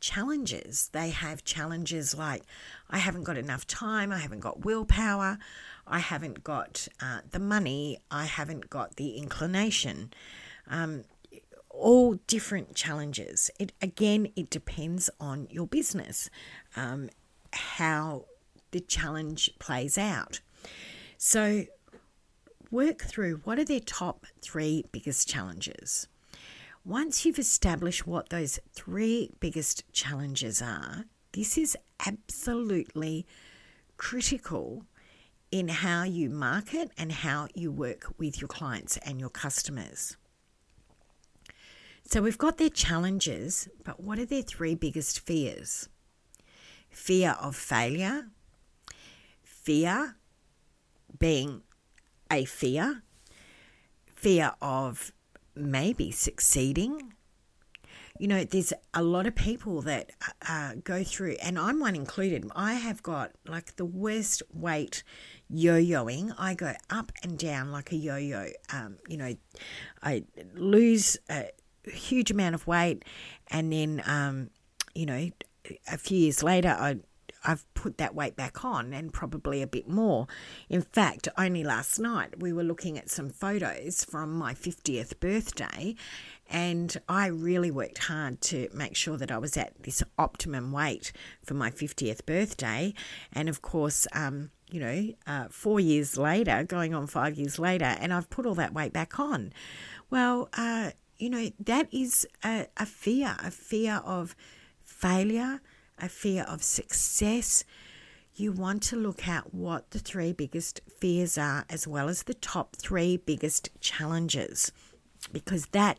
challenges. 0.00 0.90
They 0.92 1.10
have 1.10 1.44
challenges 1.44 2.16
like, 2.16 2.42
I 2.90 2.98
haven't 2.98 3.24
got 3.24 3.36
enough 3.36 3.66
time, 3.66 4.12
I 4.12 4.18
haven't 4.18 4.40
got 4.40 4.64
willpower, 4.64 5.38
I 5.86 5.98
haven't 5.98 6.44
got 6.44 6.88
uh, 7.00 7.20
the 7.30 7.38
money, 7.38 7.98
I 8.10 8.26
haven't 8.26 8.70
got 8.70 8.96
the 8.96 9.16
inclination. 9.16 10.12
Um, 10.68 11.04
all 11.70 12.14
different 12.26 12.74
challenges. 12.74 13.50
It 13.58 13.72
again, 13.80 14.28
it 14.36 14.50
depends 14.50 15.08
on 15.20 15.46
your 15.50 15.66
business, 15.66 16.28
um, 16.76 17.08
how 17.52 18.24
the 18.72 18.80
challenge 18.80 19.50
plays 19.58 19.96
out. 19.96 20.40
So, 21.16 21.64
work 22.70 23.02
through 23.02 23.40
what 23.44 23.58
are 23.58 23.64
their 23.64 23.80
top 23.80 24.26
three 24.40 24.84
biggest 24.92 25.28
challenges. 25.28 26.08
Once 26.88 27.26
you've 27.26 27.38
established 27.38 28.06
what 28.06 28.30
those 28.30 28.58
three 28.72 29.30
biggest 29.40 29.84
challenges 29.92 30.62
are, 30.62 31.04
this 31.32 31.58
is 31.58 31.76
absolutely 32.06 33.26
critical 33.98 34.86
in 35.52 35.68
how 35.68 36.02
you 36.02 36.30
market 36.30 36.90
and 36.96 37.12
how 37.12 37.46
you 37.54 37.70
work 37.70 38.06
with 38.16 38.40
your 38.40 38.48
clients 38.48 38.96
and 39.04 39.20
your 39.20 39.28
customers. 39.28 40.16
So 42.06 42.22
we've 42.22 42.38
got 42.38 42.56
their 42.56 42.70
challenges, 42.70 43.68
but 43.84 44.00
what 44.00 44.18
are 44.18 44.24
their 44.24 44.40
three 44.40 44.74
biggest 44.74 45.20
fears? 45.20 45.90
fear 46.88 47.36
of 47.40 47.54
failure, 47.54 48.28
fear 49.42 50.16
being 51.18 51.60
a 52.32 52.46
fear, 52.46 53.02
fear 54.06 54.54
of 54.62 55.12
maybe 55.58 56.10
succeeding. 56.10 57.12
You 58.18 58.26
know, 58.26 58.42
there's 58.42 58.72
a 58.94 59.02
lot 59.02 59.26
of 59.26 59.36
people 59.36 59.80
that 59.82 60.10
uh, 60.48 60.72
go 60.82 61.04
through, 61.04 61.36
and 61.40 61.58
I'm 61.58 61.78
one 61.78 61.94
included. 61.94 62.50
I 62.56 62.74
have 62.74 63.02
got 63.02 63.30
like 63.46 63.76
the 63.76 63.84
worst 63.84 64.42
weight 64.52 65.04
yo-yoing. 65.48 66.34
I 66.36 66.54
go 66.54 66.72
up 66.90 67.12
and 67.22 67.38
down 67.38 67.70
like 67.70 67.92
a 67.92 67.96
yo-yo. 67.96 68.48
Um, 68.72 68.98
you 69.08 69.18
know, 69.18 69.34
I 70.02 70.24
lose 70.54 71.16
a 71.30 71.50
huge 71.84 72.32
amount 72.32 72.56
of 72.56 72.66
weight, 72.66 73.04
and 73.48 73.72
then 73.72 74.02
um, 74.04 74.50
you 74.94 75.06
know, 75.06 75.30
a 75.86 75.98
few 75.98 76.18
years 76.18 76.42
later, 76.42 76.70
I 76.70 76.96
I've 77.48 77.64
put 77.72 77.96
that 77.96 78.14
weight 78.14 78.36
back 78.36 78.62
on 78.62 78.92
and 78.92 79.10
probably 79.10 79.62
a 79.62 79.66
bit 79.66 79.88
more. 79.88 80.26
In 80.68 80.82
fact, 80.82 81.28
only 81.38 81.64
last 81.64 81.98
night 81.98 82.40
we 82.40 82.52
were 82.52 82.62
looking 82.62 82.98
at 82.98 83.08
some 83.08 83.30
photos 83.30 84.04
from 84.04 84.32
my 84.32 84.52
50th 84.52 85.18
birthday, 85.18 85.94
and 86.50 86.94
I 87.08 87.28
really 87.28 87.70
worked 87.70 88.04
hard 88.04 88.42
to 88.42 88.68
make 88.74 88.94
sure 88.96 89.16
that 89.16 89.32
I 89.32 89.38
was 89.38 89.56
at 89.56 89.82
this 89.82 90.02
optimum 90.18 90.72
weight 90.72 91.10
for 91.42 91.54
my 91.54 91.70
50th 91.70 92.26
birthday. 92.26 92.92
And 93.32 93.48
of 93.48 93.62
course, 93.62 94.06
um, 94.12 94.50
you 94.70 94.80
know, 94.80 95.08
uh, 95.26 95.46
four 95.48 95.80
years 95.80 96.18
later, 96.18 96.64
going 96.64 96.94
on 96.94 97.06
five 97.06 97.38
years 97.38 97.58
later, 97.58 97.96
and 97.98 98.12
I've 98.12 98.28
put 98.28 98.44
all 98.44 98.56
that 98.56 98.74
weight 98.74 98.92
back 98.92 99.18
on. 99.18 99.54
Well, 100.10 100.50
uh, 100.52 100.90
you 101.16 101.30
know, 101.30 101.50
that 101.60 101.88
is 101.92 102.26
a, 102.44 102.66
a 102.76 102.84
fear, 102.84 103.36
a 103.42 103.50
fear 103.50 104.02
of 104.04 104.36
failure, 104.82 105.62
a 106.00 106.08
fear 106.08 106.44
of 106.44 106.62
success. 106.62 107.64
You 108.34 108.52
want 108.52 108.82
to 108.84 108.96
look 108.96 109.26
at 109.26 109.52
what 109.52 109.90
the 109.90 109.98
three 109.98 110.32
biggest 110.32 110.80
fears 110.98 111.36
are, 111.36 111.64
as 111.68 111.86
well 111.86 112.08
as 112.08 112.22
the 112.22 112.34
top 112.34 112.76
three 112.76 113.16
biggest 113.16 113.70
challenges, 113.80 114.70
because 115.32 115.66
that 115.66 115.98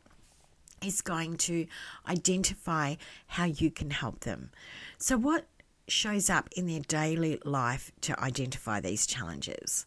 is 0.84 1.02
going 1.02 1.38
to 1.38 1.68
identify 2.08 2.96
how 3.28 3.46
you 3.46 3.70
can 3.70 3.92
help 3.92 4.22
them. 4.22 4.52
So, 4.98 5.18
what 5.18 5.46
shows 5.88 6.30
up 6.30 6.50
in 6.56 6.68
their 6.68 6.82
daily 6.82 7.40
life 7.44 7.92
to 8.02 8.20
identify 8.20 8.80
these 8.80 9.06
challenges? 9.06 9.86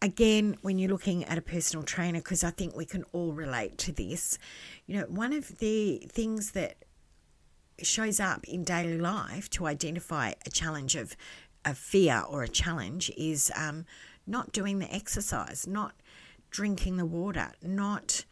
Again, 0.00 0.56
when 0.62 0.78
you're 0.78 0.90
looking 0.90 1.24
at 1.24 1.38
a 1.38 1.42
personal 1.42 1.84
trainer, 1.84 2.18
because 2.18 2.42
I 2.42 2.50
think 2.50 2.76
we 2.76 2.84
can 2.84 3.04
all 3.12 3.32
relate 3.32 3.78
to 3.78 3.92
this, 3.92 4.38
you 4.86 4.98
know, 4.98 5.06
one 5.06 5.32
of 5.32 5.58
the 5.58 6.06
things 6.10 6.52
that 6.52 6.76
shows 7.86 8.20
up 8.20 8.44
in 8.44 8.64
daily 8.64 8.98
life 8.98 9.48
to 9.50 9.66
identify 9.66 10.32
a 10.46 10.50
challenge 10.50 10.96
of 10.96 11.16
a 11.64 11.74
fear 11.74 12.22
or 12.28 12.42
a 12.42 12.48
challenge 12.48 13.10
is 13.16 13.52
um, 13.56 13.84
not 14.26 14.52
doing 14.52 14.78
the 14.78 14.92
exercise, 14.92 15.66
not 15.66 15.94
drinking 16.50 16.96
the 16.96 17.06
water, 17.06 17.52
not 17.62 18.24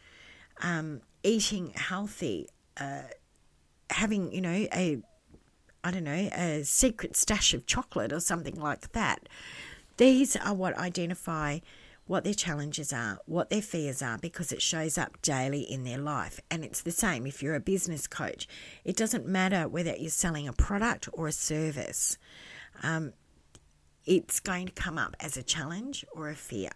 um, 0.62 1.00
eating 1.22 1.72
healthy, 1.74 2.48
uh, 2.78 3.02
having 3.90 4.32
you 4.32 4.40
know 4.40 4.66
a 4.72 4.98
I 5.82 5.90
don't 5.90 6.04
know 6.04 6.12
a 6.12 6.62
secret 6.64 7.16
stash 7.16 7.54
of 7.54 7.66
chocolate 7.66 8.12
or 8.12 8.20
something 8.20 8.54
like 8.54 8.92
that. 8.92 9.28
These 9.96 10.36
are 10.36 10.54
what 10.54 10.76
identify 10.76 11.60
what 12.10 12.24
their 12.24 12.34
challenges 12.34 12.92
are, 12.92 13.20
what 13.26 13.50
their 13.50 13.62
fears 13.62 14.02
are, 14.02 14.18
because 14.18 14.50
it 14.50 14.60
shows 14.60 14.98
up 14.98 15.22
daily 15.22 15.60
in 15.60 15.84
their 15.84 15.96
life. 15.96 16.40
And 16.50 16.64
it's 16.64 16.82
the 16.82 16.90
same 16.90 17.24
if 17.24 17.40
you're 17.40 17.54
a 17.54 17.60
business 17.60 18.08
coach. 18.08 18.48
It 18.84 18.96
doesn't 18.96 19.28
matter 19.28 19.68
whether 19.68 19.94
you're 19.94 20.10
selling 20.10 20.48
a 20.48 20.52
product 20.52 21.08
or 21.12 21.28
a 21.28 21.32
service, 21.32 22.18
um, 22.82 23.12
it's 24.04 24.40
going 24.40 24.66
to 24.66 24.72
come 24.72 24.98
up 24.98 25.14
as 25.20 25.36
a 25.36 25.42
challenge 25.44 26.04
or 26.10 26.28
a 26.28 26.34
fear. 26.34 26.72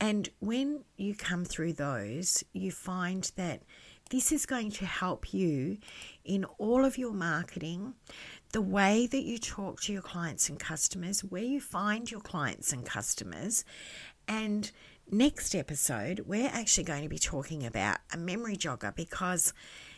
And 0.00 0.30
when 0.38 0.84
you 0.96 1.14
come 1.14 1.44
through 1.44 1.74
those, 1.74 2.42
you 2.54 2.72
find 2.72 3.30
that 3.36 3.64
this 4.08 4.30
is 4.32 4.46
going 4.46 4.70
to 4.70 4.86
help 4.86 5.34
you 5.34 5.78
in 6.24 6.44
all 6.58 6.84
of 6.84 6.96
your 6.96 7.12
marketing, 7.12 7.94
the 8.56 8.62
way 8.62 9.06
that 9.06 9.24
you 9.24 9.36
talk 9.36 9.82
to 9.82 9.92
your 9.92 10.00
clients 10.00 10.48
and 10.48 10.58
customers, 10.58 11.22
where 11.22 11.42
you 11.42 11.60
find 11.60 12.10
your 12.10 12.22
clients 12.22 12.72
and 12.72 12.86
customers. 12.86 13.66
And 14.26 14.70
next 15.10 15.54
episode, 15.54 16.20
we're 16.20 16.48
actually 16.48 16.84
going 16.84 17.02
to 17.02 17.08
be 17.10 17.18
talking 17.18 17.66
about 17.66 17.98
a 18.14 18.16
memory 18.16 18.56
jogger 18.56 18.96
because 18.96 19.52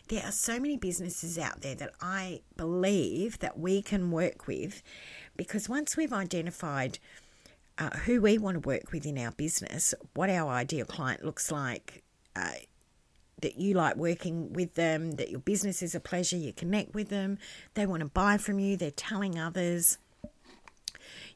there 0.09 0.25
are 0.25 0.33
so 0.33 0.59
many 0.59 0.77
businesses 0.77 1.39
out 1.39 1.61
there 1.61 1.77
that 1.77 1.93
I 2.01 2.41
believe 2.57 3.39
that 3.39 3.61
we 3.61 3.81
can 3.81 4.11
work 4.11 4.49
with 4.49 4.83
because 5.37 5.69
once 5.69 5.97
we've 5.97 6.13
identified 6.13 6.99
uh, 7.79 7.91
who 7.91 8.21
we 8.21 8.39
want 8.39 8.61
to 8.61 8.69
work 8.69 8.91
with 8.91 9.07
in 9.07 9.19
our 9.19 9.31
business, 9.31 9.95
what 10.15 10.31
our 10.31 10.51
ideal 10.51 10.85
client 10.85 11.25
looks 11.25 11.53
like, 11.53 12.03
uh, 12.35 12.55
that 13.41 13.59
you 13.59 13.75
like 13.75 13.97
working 13.97 14.53
with 14.53 14.75
them, 14.75 15.13
that 15.13 15.31
your 15.31 15.41
business 15.41 15.83
is 15.83 15.95
a 15.95 16.01
pleasure, 16.01 16.37
you 16.37 16.53
connect 16.53 16.95
with 16.95 17.09
them, 17.09 17.39
they 17.75 17.87
want 17.87 18.01
to 18.01 18.09
buy 18.09 18.37
from 18.37 18.59
you, 18.59 18.77
they're 18.77 18.91
telling 18.91 19.39
others. 19.39 19.99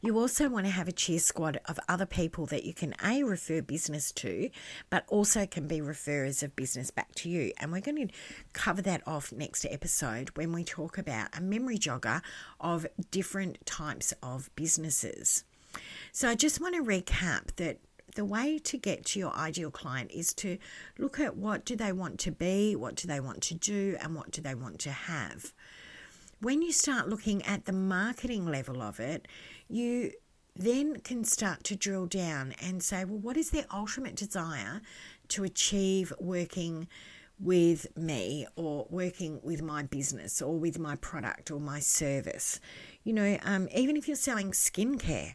You 0.04 0.18
also 0.18 0.48
want 0.48 0.66
to 0.66 0.72
have 0.72 0.88
a 0.88 0.92
cheer 0.92 1.20
squad 1.20 1.60
of 1.66 1.78
other 1.88 2.06
people 2.06 2.44
that 2.46 2.64
you 2.64 2.74
can 2.74 2.92
A, 3.04 3.22
refer 3.22 3.62
business 3.62 4.10
to, 4.12 4.50
but 4.90 5.04
also 5.06 5.46
can 5.46 5.68
be 5.68 5.80
referrers 5.80 6.42
of 6.42 6.56
business 6.56 6.90
back 6.90 7.14
to 7.16 7.28
you. 7.28 7.52
And 7.58 7.70
we're 7.70 7.80
going 7.80 8.08
to 8.08 8.14
cover 8.52 8.82
that 8.82 9.06
off 9.06 9.30
next 9.30 9.64
episode 9.70 10.30
when 10.34 10.52
we 10.52 10.64
talk 10.64 10.98
about 10.98 11.28
a 11.38 11.40
memory 11.40 11.78
jogger 11.78 12.20
of 12.60 12.84
different 13.12 13.64
types 13.64 14.12
of 14.24 14.50
businesses. 14.56 15.44
So 16.10 16.28
I 16.28 16.34
just 16.34 16.60
want 16.60 16.74
to 16.74 16.82
recap 16.82 17.54
that 17.56 17.78
the 18.14 18.24
way 18.24 18.58
to 18.58 18.76
get 18.76 19.04
to 19.06 19.18
your 19.18 19.34
ideal 19.34 19.70
client 19.70 20.10
is 20.12 20.34
to 20.34 20.58
look 20.98 21.18
at 21.18 21.36
what 21.36 21.64
do 21.64 21.76
they 21.76 21.92
want 21.92 22.18
to 22.20 22.30
be, 22.30 22.76
what 22.76 22.94
do 22.94 23.08
they 23.08 23.20
want 23.20 23.42
to 23.42 23.54
do, 23.54 23.96
and 24.00 24.14
what 24.14 24.30
do 24.30 24.40
they 24.40 24.54
want 24.54 24.78
to 24.80 24.90
have. 24.90 25.52
When 26.40 26.60
you 26.60 26.72
start 26.72 27.08
looking 27.08 27.42
at 27.44 27.64
the 27.64 27.72
marketing 27.72 28.46
level 28.46 28.82
of 28.82 28.98
it, 29.00 29.28
you 29.68 30.12
then 30.54 31.00
can 31.00 31.24
start 31.24 31.64
to 31.64 31.76
drill 31.76 32.06
down 32.06 32.54
and 32.60 32.82
say, 32.82 33.04
well, 33.04 33.18
what 33.18 33.36
is 33.36 33.50
their 33.50 33.64
ultimate 33.72 34.16
desire 34.16 34.82
to 35.28 35.44
achieve 35.44 36.12
working 36.20 36.88
with 37.38 37.86
me 37.96 38.46
or 38.56 38.86
working 38.90 39.40
with 39.42 39.62
my 39.62 39.82
business 39.82 40.42
or 40.42 40.58
with 40.58 40.78
my 40.78 40.96
product 40.96 41.50
or 41.50 41.60
my 41.60 41.78
service? 41.78 42.60
You 43.04 43.14
know, 43.14 43.38
um, 43.42 43.68
even 43.74 43.96
if 43.96 44.06
you're 44.06 44.16
selling 44.16 44.50
skincare, 44.50 45.34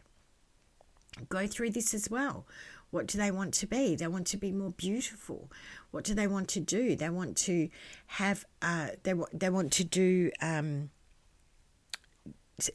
go 1.28 1.46
through 1.46 1.70
this 1.70 1.94
as 1.94 2.10
well. 2.10 2.46
What 2.90 3.06
do 3.06 3.18
they 3.18 3.30
want 3.30 3.52
to 3.54 3.66
be? 3.66 3.96
They 3.96 4.06
want 4.06 4.26
to 4.28 4.36
be 4.36 4.50
more 4.50 4.70
beautiful. 4.70 5.50
What 5.90 6.04
do 6.04 6.14
they 6.14 6.26
want 6.26 6.48
to 6.50 6.60
do? 6.60 6.96
They 6.96 7.10
want 7.10 7.36
to 7.38 7.68
have. 8.06 8.46
Uh, 8.62 8.88
they 9.02 9.14
they 9.32 9.50
want 9.50 9.72
to 9.74 9.84
do 9.84 10.30
um, 10.40 10.90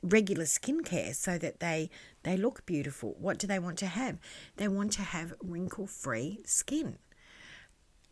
regular 0.03 0.45
skincare 0.45 1.15
so 1.15 1.37
that 1.37 1.59
they 1.59 1.89
they 2.21 2.37
look 2.37 2.65
beautiful. 2.65 3.15
What 3.19 3.39
do 3.39 3.47
they 3.47 3.59
want 3.59 3.79
to 3.79 3.87
have? 3.87 4.19
They 4.57 4.67
want 4.67 4.91
to 4.93 5.01
have 5.01 5.33
wrinkle 5.41 5.87
free 5.87 6.41
skin. 6.45 6.97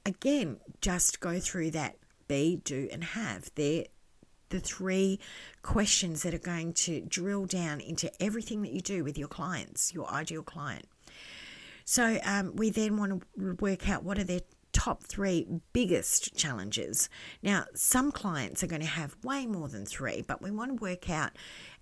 Again, 0.06 0.58
just 0.82 1.20
go 1.20 1.40
through 1.40 1.72
that. 1.72 1.98
Be, 2.28 2.56
do, 2.64 2.90
and 2.92 3.04
have. 3.04 3.52
They're 3.56 3.86
the 4.52 4.60
three 4.60 5.20
questions 5.64 6.24
that 6.24 6.34
are 6.34 6.40
going 6.40 6.74
to 6.74 7.02
drill 7.02 7.46
down 7.46 7.82
into 7.82 8.12
everything 8.22 8.62
that 8.62 8.72
you 8.72 8.82
do 8.82 9.04
with 9.04 9.18
your 9.18 9.28
clients, 9.28 9.94
your 9.94 10.10
ideal 10.10 10.44
client. 10.44 10.86
So 11.84 12.20
um, 12.24 12.56
we 12.56 12.70
then 12.70 12.98
want 12.98 13.24
to 13.38 13.56
work 13.60 13.90
out 13.90 14.04
what 14.04 14.20
are 14.20 14.24
their 14.24 14.42
top 14.74 15.04
three 15.04 15.48
biggest 15.74 16.36
challenges. 16.36 17.10
Now, 17.42 17.66
some 17.74 18.12
clients 18.12 18.64
are 18.64 18.68
going 18.68 18.82
to 18.82 18.88
have 18.88 19.16
way 19.24 19.46
more 19.46 19.68
than 19.68 19.86
three, 19.86 20.24
but 20.26 20.42
we 20.42 20.52
want 20.52 20.78
to 20.78 20.84
work 20.84 21.10
out 21.10 21.32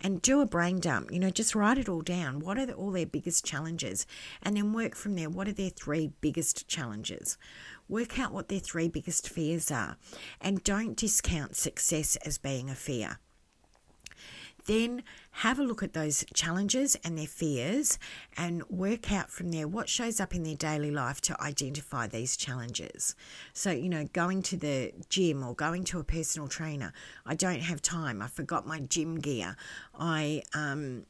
and 0.02 0.22
do 0.22 0.42
a 0.42 0.46
brain 0.46 0.80
dump. 0.80 1.12
You 1.12 1.20
know, 1.20 1.30
just 1.30 1.56
write 1.56 1.78
it 1.78 1.90
all 1.90 2.02
down. 2.02 2.40
What 2.40 2.58
are 2.58 2.66
the, 2.66 2.74
all 2.74 2.92
their 2.92 3.06
biggest 3.06 3.46
challenges? 3.46 4.06
And 4.42 4.58
then 4.58 4.74
work 4.74 4.96
from 4.96 5.16
there. 5.16 5.30
What 5.30 5.48
are 5.48 5.54
their 5.54 5.70
three 5.70 6.12
biggest 6.22 6.68
challenges? 6.68 7.38
Work 7.88 8.20
out 8.20 8.34
what 8.34 8.50
their 8.50 8.60
three 8.60 8.88
biggest 8.88 9.30
fears 9.30 9.72
are. 9.72 9.98
And 10.42 10.64
don't 10.64 10.96
discount 10.96 11.56
success 11.56 12.16
as 12.18 12.38
being 12.38 12.70
a 12.70 12.76
fear. 12.76 13.20
Then 14.66 15.04
have 15.32 15.60
a 15.60 15.64
look 15.64 15.84
at 15.84 15.94
those 15.94 16.26
challenges 16.34 16.96
and 17.04 17.18
their 17.18 17.28
fears 17.28 17.98
and 18.38 18.64
work 18.70 19.12
out 19.12 19.30
from 19.30 19.52
there 19.52 19.68
what 19.68 19.90
shows 19.90 20.20
up 20.20 20.36
in 20.36 20.44
their 20.44 20.56
daily 20.56 20.92
life 20.92 21.22
to 21.22 21.42
identify 21.42 22.08
these 22.08 22.36
challenges. 22.36 23.16
So, 23.54 23.72
you 23.72 23.90
know, 23.90 24.06
going 24.12 24.42
to 24.44 24.58
the 24.58 24.94
gym 25.10 25.44
or 25.44 25.54
going 25.56 25.84
to 25.86 26.00
a 26.00 26.04
personal 26.04 26.48
trainer, 26.48 26.94
I 27.26 27.36
don't 27.36 27.62
have 27.62 27.82
time, 27.82 28.22
I 28.22 28.28
forgot 28.28 28.68
my 28.68 28.80
gym 28.80 29.20
gear, 29.20 29.56
I, 29.98 30.44
um, 30.54 31.06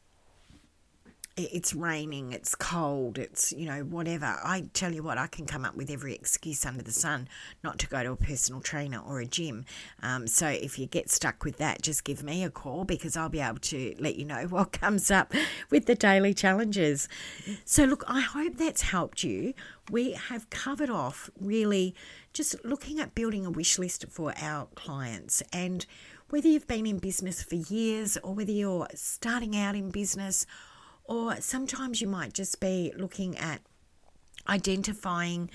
it's 1.52 1.74
raining, 1.74 2.32
it's 2.32 2.56
cold, 2.56 3.18
it's, 3.18 3.52
you 3.52 3.66
know, 3.66 3.82
whatever. 3.84 4.40
I 4.44 4.70
tell 4.74 4.94
you 4.94 5.04
what, 5.04 5.18
I 5.18 5.28
can 5.28 5.46
come 5.46 5.66
up 5.66 5.76
with 5.76 5.90
every 5.90 6.14
excuse 6.14 6.66
under 6.66 6.84
the 6.84 6.92
sun 6.92 7.28
not 7.64 7.80
to 7.80 7.88
go 7.88 8.04
to 8.04 8.12
a 8.12 8.16
personal 8.16 8.62
trainer 8.62 9.00
or 9.00 9.20
a 9.20 9.26
gym. 9.26 9.66
Um, 10.02 10.28
so 10.28 10.48
if 10.48 10.78
you 10.78 10.86
get 10.86 11.10
stuck 11.10 11.44
with 11.44 11.58
that, 11.58 11.82
just 11.82 12.04
give 12.04 12.24
me 12.24 12.44
a 12.44 12.50
call 12.50 12.84
because 12.84 13.16
I'll 13.16 13.30
be 13.30 13.40
able 13.40 13.60
to 13.60 13.96
let 14.00 14.16
you 14.16 14.26
know 14.26 14.44
what 14.50 14.72
comes 14.72 15.10
up 15.12 15.34
with 15.70 15.86
the 15.86 15.96
daily 15.96 16.34
challenges. 16.34 17.08
So, 17.66 17.86
look, 17.86 18.04
I 18.08 18.22
hope 18.22 18.58
that's 18.58 18.82
helped 18.82 19.24
you. 19.24 19.54
We 19.90 20.14
have 20.14 20.50
covered 20.50 20.90
off 20.90 21.30
really 21.40 21.96
just 22.34 22.64
looking 22.64 23.00
at 23.00 23.16
building 23.16 23.46
a 23.46 23.50
wish 23.50 23.80
list 23.80 24.06
for 24.10 24.34
our 24.40 24.68
clients 24.76 25.42
and 25.52 25.86
whether 26.30 26.48
you've 26.48 26.68
been 26.68 26.86
in 26.86 27.00
business 27.00 27.42
for 27.42 27.56
years 27.56 28.18
or 28.18 28.36
whether 28.36 28.52
you're 28.52 28.88
starting 28.94 29.58
out 29.58 29.76
in 29.76 29.90
business 29.90 30.46
or 31.10 31.42
sometimes 31.42 32.00
you 32.00 32.08
might 32.08 32.34
just 32.34 32.60
be 32.60 32.94
looking 32.96 33.36
at 33.36 33.62
identifying, 34.48 35.50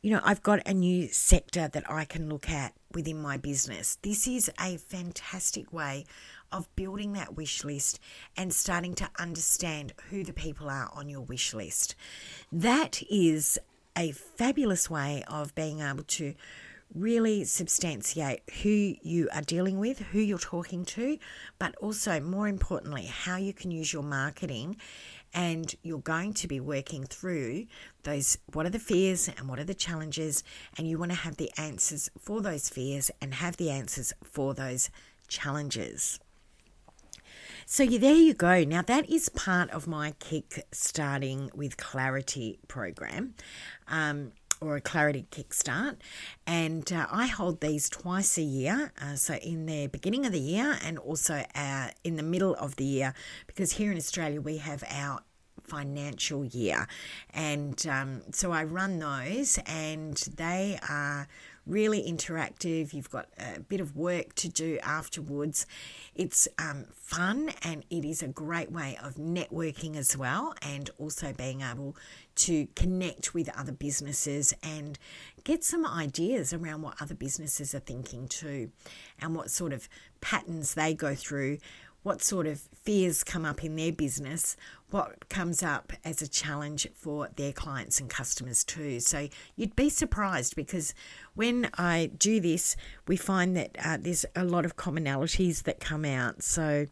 you 0.00 0.10
know, 0.10 0.22
I've 0.24 0.42
got 0.42 0.66
a 0.66 0.72
new 0.72 1.08
sector 1.08 1.68
that 1.68 1.88
I 1.90 2.06
can 2.06 2.30
look 2.30 2.48
at 2.48 2.72
within 2.94 3.20
my 3.20 3.36
business. 3.36 3.98
This 4.00 4.26
is 4.26 4.50
a 4.58 4.78
fantastic 4.78 5.70
way 5.70 6.06
of 6.50 6.74
building 6.76 7.12
that 7.12 7.36
wish 7.36 7.62
list 7.62 8.00
and 8.38 8.54
starting 8.54 8.94
to 8.94 9.10
understand 9.18 9.92
who 10.08 10.24
the 10.24 10.32
people 10.32 10.70
are 10.70 10.88
on 10.94 11.10
your 11.10 11.20
wish 11.20 11.52
list. 11.52 11.94
That 12.50 13.02
is 13.10 13.58
a 13.98 14.12
fabulous 14.12 14.88
way 14.88 15.24
of 15.28 15.54
being 15.54 15.80
able 15.80 16.04
to 16.04 16.34
really 16.94 17.44
substantiate 17.44 18.42
who 18.62 18.94
you 19.02 19.28
are 19.32 19.42
dealing 19.42 19.78
with, 19.78 19.98
who 19.98 20.18
you're 20.18 20.38
talking 20.38 20.84
to, 20.86 21.18
but 21.58 21.74
also, 21.76 22.20
more 22.20 22.48
importantly, 22.48 23.04
how 23.06 23.36
you 23.36 23.52
can 23.52 23.70
use 23.70 23.92
your 23.92 24.02
marketing. 24.02 24.76
And 25.34 25.74
you're 25.82 25.98
going 25.98 26.32
to 26.34 26.48
be 26.48 26.60
working 26.60 27.04
through 27.04 27.66
those 28.04 28.38
what 28.54 28.64
are 28.64 28.70
the 28.70 28.78
fears 28.78 29.28
and 29.28 29.48
what 29.48 29.58
are 29.58 29.64
the 29.64 29.74
challenges, 29.74 30.42
and 30.78 30.88
you 30.88 30.98
want 30.98 31.10
to 31.10 31.16
have 31.18 31.36
the 31.36 31.50
answers 31.58 32.08
for 32.18 32.40
those 32.40 32.70
fears 32.70 33.10
and 33.20 33.34
have 33.34 33.58
the 33.58 33.70
answers 33.70 34.14
for 34.22 34.54
those 34.54 34.88
challenges. 35.28 36.20
So 37.66 37.84
there 37.84 38.14
you 38.14 38.32
go. 38.32 38.62
Now 38.64 38.80
that 38.82 39.10
is 39.10 39.28
part 39.28 39.70
of 39.70 39.86
my 39.86 40.12
Kick 40.20 40.64
Starting 40.70 41.50
with 41.52 41.76
Clarity 41.76 42.58
program. 42.68 43.34
Um, 43.88 44.32
or 44.60 44.76
a 44.76 44.80
Clarity 44.80 45.26
Kickstart. 45.30 45.96
And 46.46 46.92
uh, 46.92 47.06
I 47.10 47.26
hold 47.26 47.60
these 47.60 47.88
twice 47.88 48.38
a 48.38 48.42
year, 48.42 48.92
uh, 49.00 49.16
so 49.16 49.34
in 49.34 49.66
the 49.66 49.86
beginning 49.88 50.26
of 50.26 50.32
the 50.32 50.40
year 50.40 50.78
and 50.82 50.98
also 50.98 51.44
uh, 51.54 51.88
in 52.04 52.16
the 52.16 52.22
middle 52.22 52.54
of 52.54 52.76
the 52.76 52.84
year, 52.84 53.14
because 53.46 53.72
here 53.72 53.90
in 53.90 53.96
Australia 53.96 54.40
we 54.40 54.58
have 54.58 54.82
our 54.88 55.20
financial 55.62 56.44
year. 56.44 56.86
And 57.30 57.86
um, 57.86 58.22
so 58.32 58.52
I 58.52 58.64
run 58.64 58.98
those, 58.98 59.58
and 59.66 60.16
they 60.36 60.78
are 60.88 61.28
really 61.66 62.02
interactive. 62.02 62.92
You've 62.92 63.10
got 63.10 63.26
a 63.38 63.60
bit 63.60 63.80
of 63.80 63.96
work 63.96 64.34
to 64.36 64.48
do 64.48 64.78
afterwards. 64.82 65.66
It's 66.14 66.48
um, 66.58 66.86
fun 66.92 67.50
and 67.62 67.84
it 67.90 68.04
is 68.04 68.22
a 68.22 68.28
great 68.28 68.70
way 68.70 68.96
of 69.02 69.14
networking 69.14 69.96
as 69.96 70.16
well, 70.16 70.54
and 70.62 70.90
also 70.98 71.32
being 71.32 71.62
able 71.62 71.96
to 72.36 72.66
connect 72.76 73.34
with 73.34 73.48
other 73.58 73.72
businesses 73.72 74.54
and 74.62 74.98
get 75.44 75.64
some 75.64 75.86
ideas 75.86 76.52
around 76.52 76.82
what 76.82 76.94
other 77.00 77.14
businesses 77.14 77.74
are 77.74 77.80
thinking 77.80 78.28
too, 78.28 78.70
and 79.20 79.34
what 79.34 79.50
sort 79.50 79.72
of 79.72 79.88
patterns 80.20 80.74
they 80.74 80.94
go 80.94 81.14
through 81.14 81.58
what 82.06 82.22
sort 82.22 82.46
of 82.46 82.60
fears 82.84 83.24
come 83.24 83.44
up 83.44 83.64
in 83.64 83.74
their 83.74 83.90
business, 83.90 84.56
what 84.90 85.28
comes 85.28 85.60
up 85.60 85.92
as 86.04 86.22
a 86.22 86.28
challenge 86.28 86.86
for 86.94 87.28
their 87.34 87.52
clients 87.52 87.98
and 87.98 88.08
customers 88.08 88.62
too. 88.62 89.00
So 89.00 89.26
you'd 89.56 89.74
be 89.74 89.90
surprised 89.90 90.54
because 90.54 90.94
when 91.34 91.68
I 91.76 92.12
do 92.16 92.38
this, 92.38 92.76
we 93.08 93.16
find 93.16 93.56
that 93.56 93.76
uh, 93.84 93.98
there's 94.00 94.24
a 94.36 94.44
lot 94.44 94.64
of 94.64 94.76
commonalities 94.76 95.64
that 95.64 95.80
come 95.80 96.04
out. 96.04 96.44
So 96.44 96.86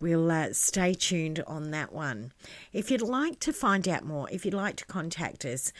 we'll 0.00 0.30
uh, 0.30 0.52
stay 0.52 0.94
tuned 0.94 1.42
on 1.46 1.70
that 1.70 1.92
one. 1.92 2.32
If 2.72 2.90
you'd 2.90 3.02
like 3.02 3.40
to 3.40 3.52
find 3.52 3.88
out 3.88 4.04
more, 4.04 4.28
if 4.30 4.44
you'd 4.44 4.54
like 4.54 4.76
to 4.76 4.84
contact 4.86 5.44
us, 5.44 5.72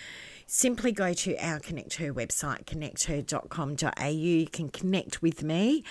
simply 0.47 0.93
go 0.93 1.13
to 1.13 1.37
our 1.39 1.59
Connect 1.61 1.95
Her 1.97 2.13
website, 2.13 2.65
connecther.com.au. 2.65 4.09
You 4.09 4.47
can 4.47 4.69
connect 4.69 5.23
with 5.23 5.43
me. 5.43 5.85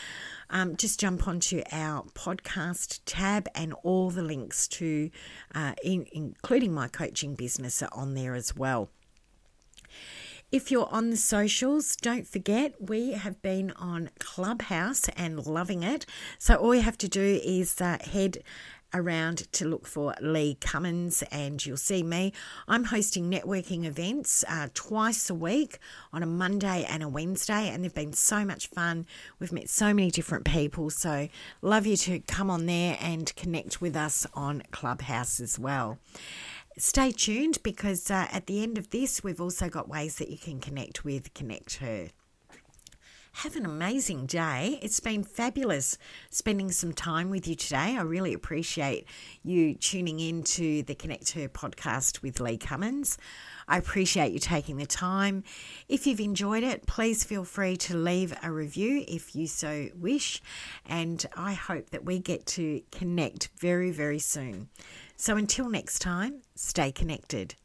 Um, 0.49 0.75
just 0.75 0.99
jump 0.99 1.27
onto 1.27 1.61
our 1.71 2.03
podcast 2.13 3.01
tab, 3.05 3.47
and 3.53 3.73
all 3.83 4.09
the 4.09 4.23
links 4.23 4.67
to, 4.69 5.09
uh, 5.53 5.73
in, 5.83 6.05
including 6.11 6.73
my 6.73 6.87
coaching 6.87 7.35
business, 7.35 7.81
are 7.83 7.89
on 7.91 8.13
there 8.13 8.35
as 8.35 8.55
well. 8.55 8.89
If 10.51 10.71
you're 10.71 10.87
on 10.91 11.09
the 11.09 11.17
socials, 11.17 11.95
don't 11.95 12.27
forget 12.27 12.75
we 12.79 13.13
have 13.13 13.41
been 13.41 13.71
on 13.71 14.11
Clubhouse 14.19 15.09
and 15.09 15.45
loving 15.45 15.81
it. 15.81 16.05
So 16.37 16.55
all 16.55 16.75
you 16.75 16.81
have 16.81 16.99
to 16.99 17.09
do 17.09 17.41
is 17.43 17.81
uh, 17.81 17.97
head 17.99 18.43
around 18.93 19.51
to 19.51 19.65
look 19.65 19.87
for 19.87 20.13
Lee 20.21 20.55
Cummins, 20.61 21.23
and 21.31 21.65
you'll 21.65 21.77
see 21.77 22.03
me. 22.03 22.31
I'm 22.67 22.85
hosting 22.85 23.29
networking 23.29 23.85
events 23.85 24.45
uh, 24.47 24.69
twice 24.73 25.29
a 25.29 25.33
week 25.33 25.79
on 26.13 26.23
a 26.23 26.27
Monday 26.27 26.85
and 26.87 27.03
a 27.03 27.09
Wednesday, 27.09 27.67
and 27.69 27.83
they've 27.83 27.93
been 27.93 28.13
so 28.13 28.45
much 28.45 28.67
fun. 28.67 29.05
We've 29.39 29.51
met 29.51 29.69
so 29.69 29.93
many 29.93 30.11
different 30.11 30.45
people, 30.45 30.91
so 30.91 31.27
love 31.61 31.85
you 31.85 31.97
to 31.97 32.19
come 32.19 32.49
on 32.49 32.67
there 32.67 32.97
and 33.01 33.35
connect 33.35 33.81
with 33.81 33.95
us 33.95 34.25
on 34.33 34.63
Clubhouse 34.71 35.39
as 35.39 35.59
well. 35.59 35.97
Stay 36.77 37.11
tuned 37.11 37.57
because 37.63 38.11
uh, 38.11 38.27
at 38.33 38.47
the 38.47 38.61
end 38.61 38.77
of 38.77 38.89
this, 38.89 39.23
we've 39.23 39.39
also 39.39 39.69
got 39.69 39.87
ways 39.87 40.17
that 40.17 40.29
you 40.29 40.37
can 40.37 40.59
connect 40.59 41.05
with 41.05 41.33
Connect 41.33 41.75
Her. 41.75 42.09
Have 43.39 43.57
an 43.57 43.65
amazing 43.65 44.27
day. 44.27 44.79
It's 44.81 45.01
been 45.01 45.21
fabulous 45.21 45.97
spending 46.29 46.71
some 46.71 46.93
time 46.93 47.29
with 47.29 47.49
you 47.49 47.55
today. 47.55 47.97
I 47.97 48.01
really 48.01 48.33
appreciate 48.33 49.05
you 49.43 49.75
tuning 49.75 50.21
in 50.21 50.41
to 50.43 50.83
the 50.83 50.95
Connect 50.95 51.31
Her 51.31 51.49
podcast 51.49 52.21
with 52.21 52.39
Lee 52.39 52.57
Cummins. 52.57 53.17
I 53.67 53.77
appreciate 53.77 54.31
you 54.31 54.39
taking 54.39 54.77
the 54.77 54.85
time. 54.85 55.43
If 55.89 56.07
you've 56.07 56.21
enjoyed 56.21 56.63
it, 56.63 56.87
please 56.87 57.25
feel 57.25 57.43
free 57.43 57.75
to 57.75 57.97
leave 57.97 58.33
a 58.41 58.49
review 58.49 59.03
if 59.05 59.35
you 59.35 59.47
so 59.47 59.89
wish. 59.99 60.41
And 60.85 61.23
I 61.35 61.53
hope 61.53 61.89
that 61.89 62.05
we 62.05 62.19
get 62.19 62.45
to 62.45 62.81
connect 62.93 63.49
very, 63.59 63.91
very 63.91 64.19
soon. 64.19 64.69
So 65.17 65.35
until 65.35 65.67
next 65.67 65.99
time, 65.99 66.41
stay 66.55 66.93
connected. 66.93 67.55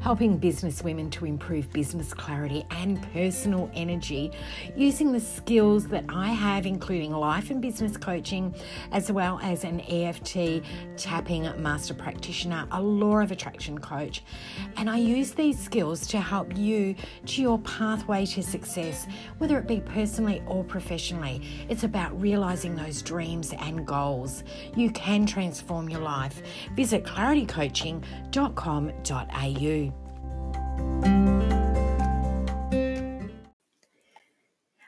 Helping 0.00 0.38
business 0.38 0.82
women 0.82 1.10
to 1.10 1.24
improve 1.24 1.72
business 1.72 2.14
clarity 2.14 2.64
and 2.70 3.02
personal 3.12 3.70
energy 3.74 4.30
using 4.76 5.12
the 5.12 5.20
skills 5.20 5.88
that 5.88 6.04
I 6.08 6.28
have, 6.28 6.66
including 6.66 7.12
life 7.12 7.50
and 7.50 7.60
business 7.60 7.96
coaching, 7.96 8.54
as 8.92 9.10
well 9.10 9.40
as 9.42 9.64
an 9.64 9.80
EFT 9.80 10.62
tapping 10.96 11.50
master 11.60 11.94
practitioner, 11.94 12.68
a 12.72 12.80
law 12.80 13.18
of 13.18 13.32
attraction 13.32 13.78
coach. 13.78 14.22
And 14.76 14.88
I 14.88 14.98
use 14.98 15.32
these 15.32 15.58
skills 15.58 16.06
to 16.08 16.20
help 16.20 16.56
you 16.56 16.94
to 17.26 17.42
your 17.42 17.58
pathway 17.60 18.26
to 18.26 18.42
success, 18.42 19.06
whether 19.38 19.58
it 19.58 19.66
be 19.66 19.80
personally 19.80 20.42
or 20.46 20.62
professionally. 20.64 21.42
It's 21.68 21.84
about 21.84 22.18
realizing 22.20 22.76
those 22.76 23.02
dreams 23.02 23.54
and 23.58 23.86
goals. 23.86 24.44
You 24.76 24.90
can 24.90 25.24
transform 25.26 25.88
your 25.88 26.00
life. 26.00 26.42
Visit 26.74 27.04
claritycoaching.com.au. 27.04 29.97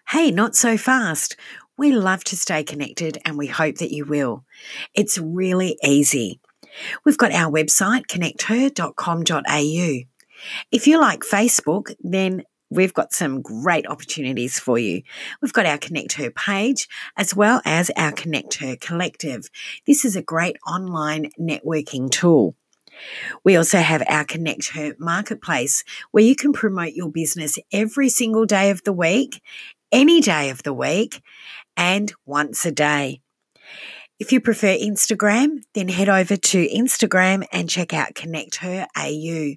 Hey, 0.08 0.30
not 0.30 0.54
so 0.54 0.76
fast. 0.76 1.36
We 1.78 1.92
love 1.92 2.24
to 2.24 2.36
stay 2.36 2.62
connected 2.62 3.18
and 3.24 3.38
we 3.38 3.46
hope 3.46 3.76
that 3.76 3.90
you 3.90 4.04
will. 4.04 4.44
It's 4.92 5.16
really 5.18 5.78
easy. 5.82 6.40
We've 7.04 7.16
got 7.16 7.32
our 7.32 7.50
website, 7.50 8.06
connecther.com.au. 8.06 9.98
If 10.70 10.86
you 10.86 11.00
like 11.00 11.20
Facebook, 11.20 11.94
then 12.00 12.42
we've 12.70 12.92
got 12.92 13.12
some 13.12 13.40
great 13.40 13.86
opportunities 13.86 14.58
for 14.58 14.78
you. 14.78 15.02
We've 15.40 15.52
got 15.52 15.66
our 15.66 15.78
Connect 15.78 16.12
Her 16.14 16.30
page 16.30 16.88
as 17.16 17.34
well 17.34 17.62
as 17.64 17.90
our 17.96 18.12
Connect 18.12 18.56
Her 18.56 18.76
collective. 18.76 19.48
This 19.86 20.04
is 20.04 20.16
a 20.16 20.22
great 20.22 20.56
online 20.66 21.30
networking 21.38 22.10
tool. 22.10 22.56
We 23.44 23.56
also 23.56 23.78
have 23.78 24.02
our 24.08 24.24
Connect 24.24 24.70
Her 24.70 24.94
marketplace 24.98 25.84
where 26.10 26.24
you 26.24 26.36
can 26.36 26.52
promote 26.52 26.92
your 26.92 27.10
business 27.10 27.58
every 27.72 28.08
single 28.08 28.46
day 28.46 28.70
of 28.70 28.82
the 28.84 28.92
week, 28.92 29.42
any 29.92 30.20
day 30.20 30.50
of 30.50 30.62
the 30.62 30.74
week, 30.74 31.22
and 31.76 32.12
once 32.26 32.64
a 32.64 32.72
day. 32.72 33.20
If 34.18 34.32
you 34.32 34.40
prefer 34.40 34.76
Instagram, 34.76 35.62
then 35.74 35.88
head 35.88 36.10
over 36.10 36.36
to 36.36 36.68
Instagram 36.68 37.46
and 37.52 37.70
check 37.70 37.94
out 37.94 38.14
Connect 38.14 38.56
Her 38.56 38.86
AU. 38.96 39.54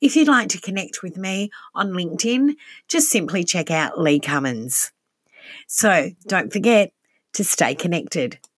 If 0.00 0.16
you'd 0.16 0.26
like 0.26 0.48
to 0.48 0.60
connect 0.60 1.04
with 1.04 1.16
me 1.16 1.50
on 1.72 1.92
LinkedIn, 1.92 2.54
just 2.88 3.10
simply 3.10 3.44
check 3.44 3.70
out 3.70 4.00
Lee 4.00 4.18
Cummins. 4.18 4.90
So 5.68 6.10
don't 6.26 6.52
forget 6.52 6.92
to 7.34 7.44
stay 7.44 7.76
connected. 7.76 8.38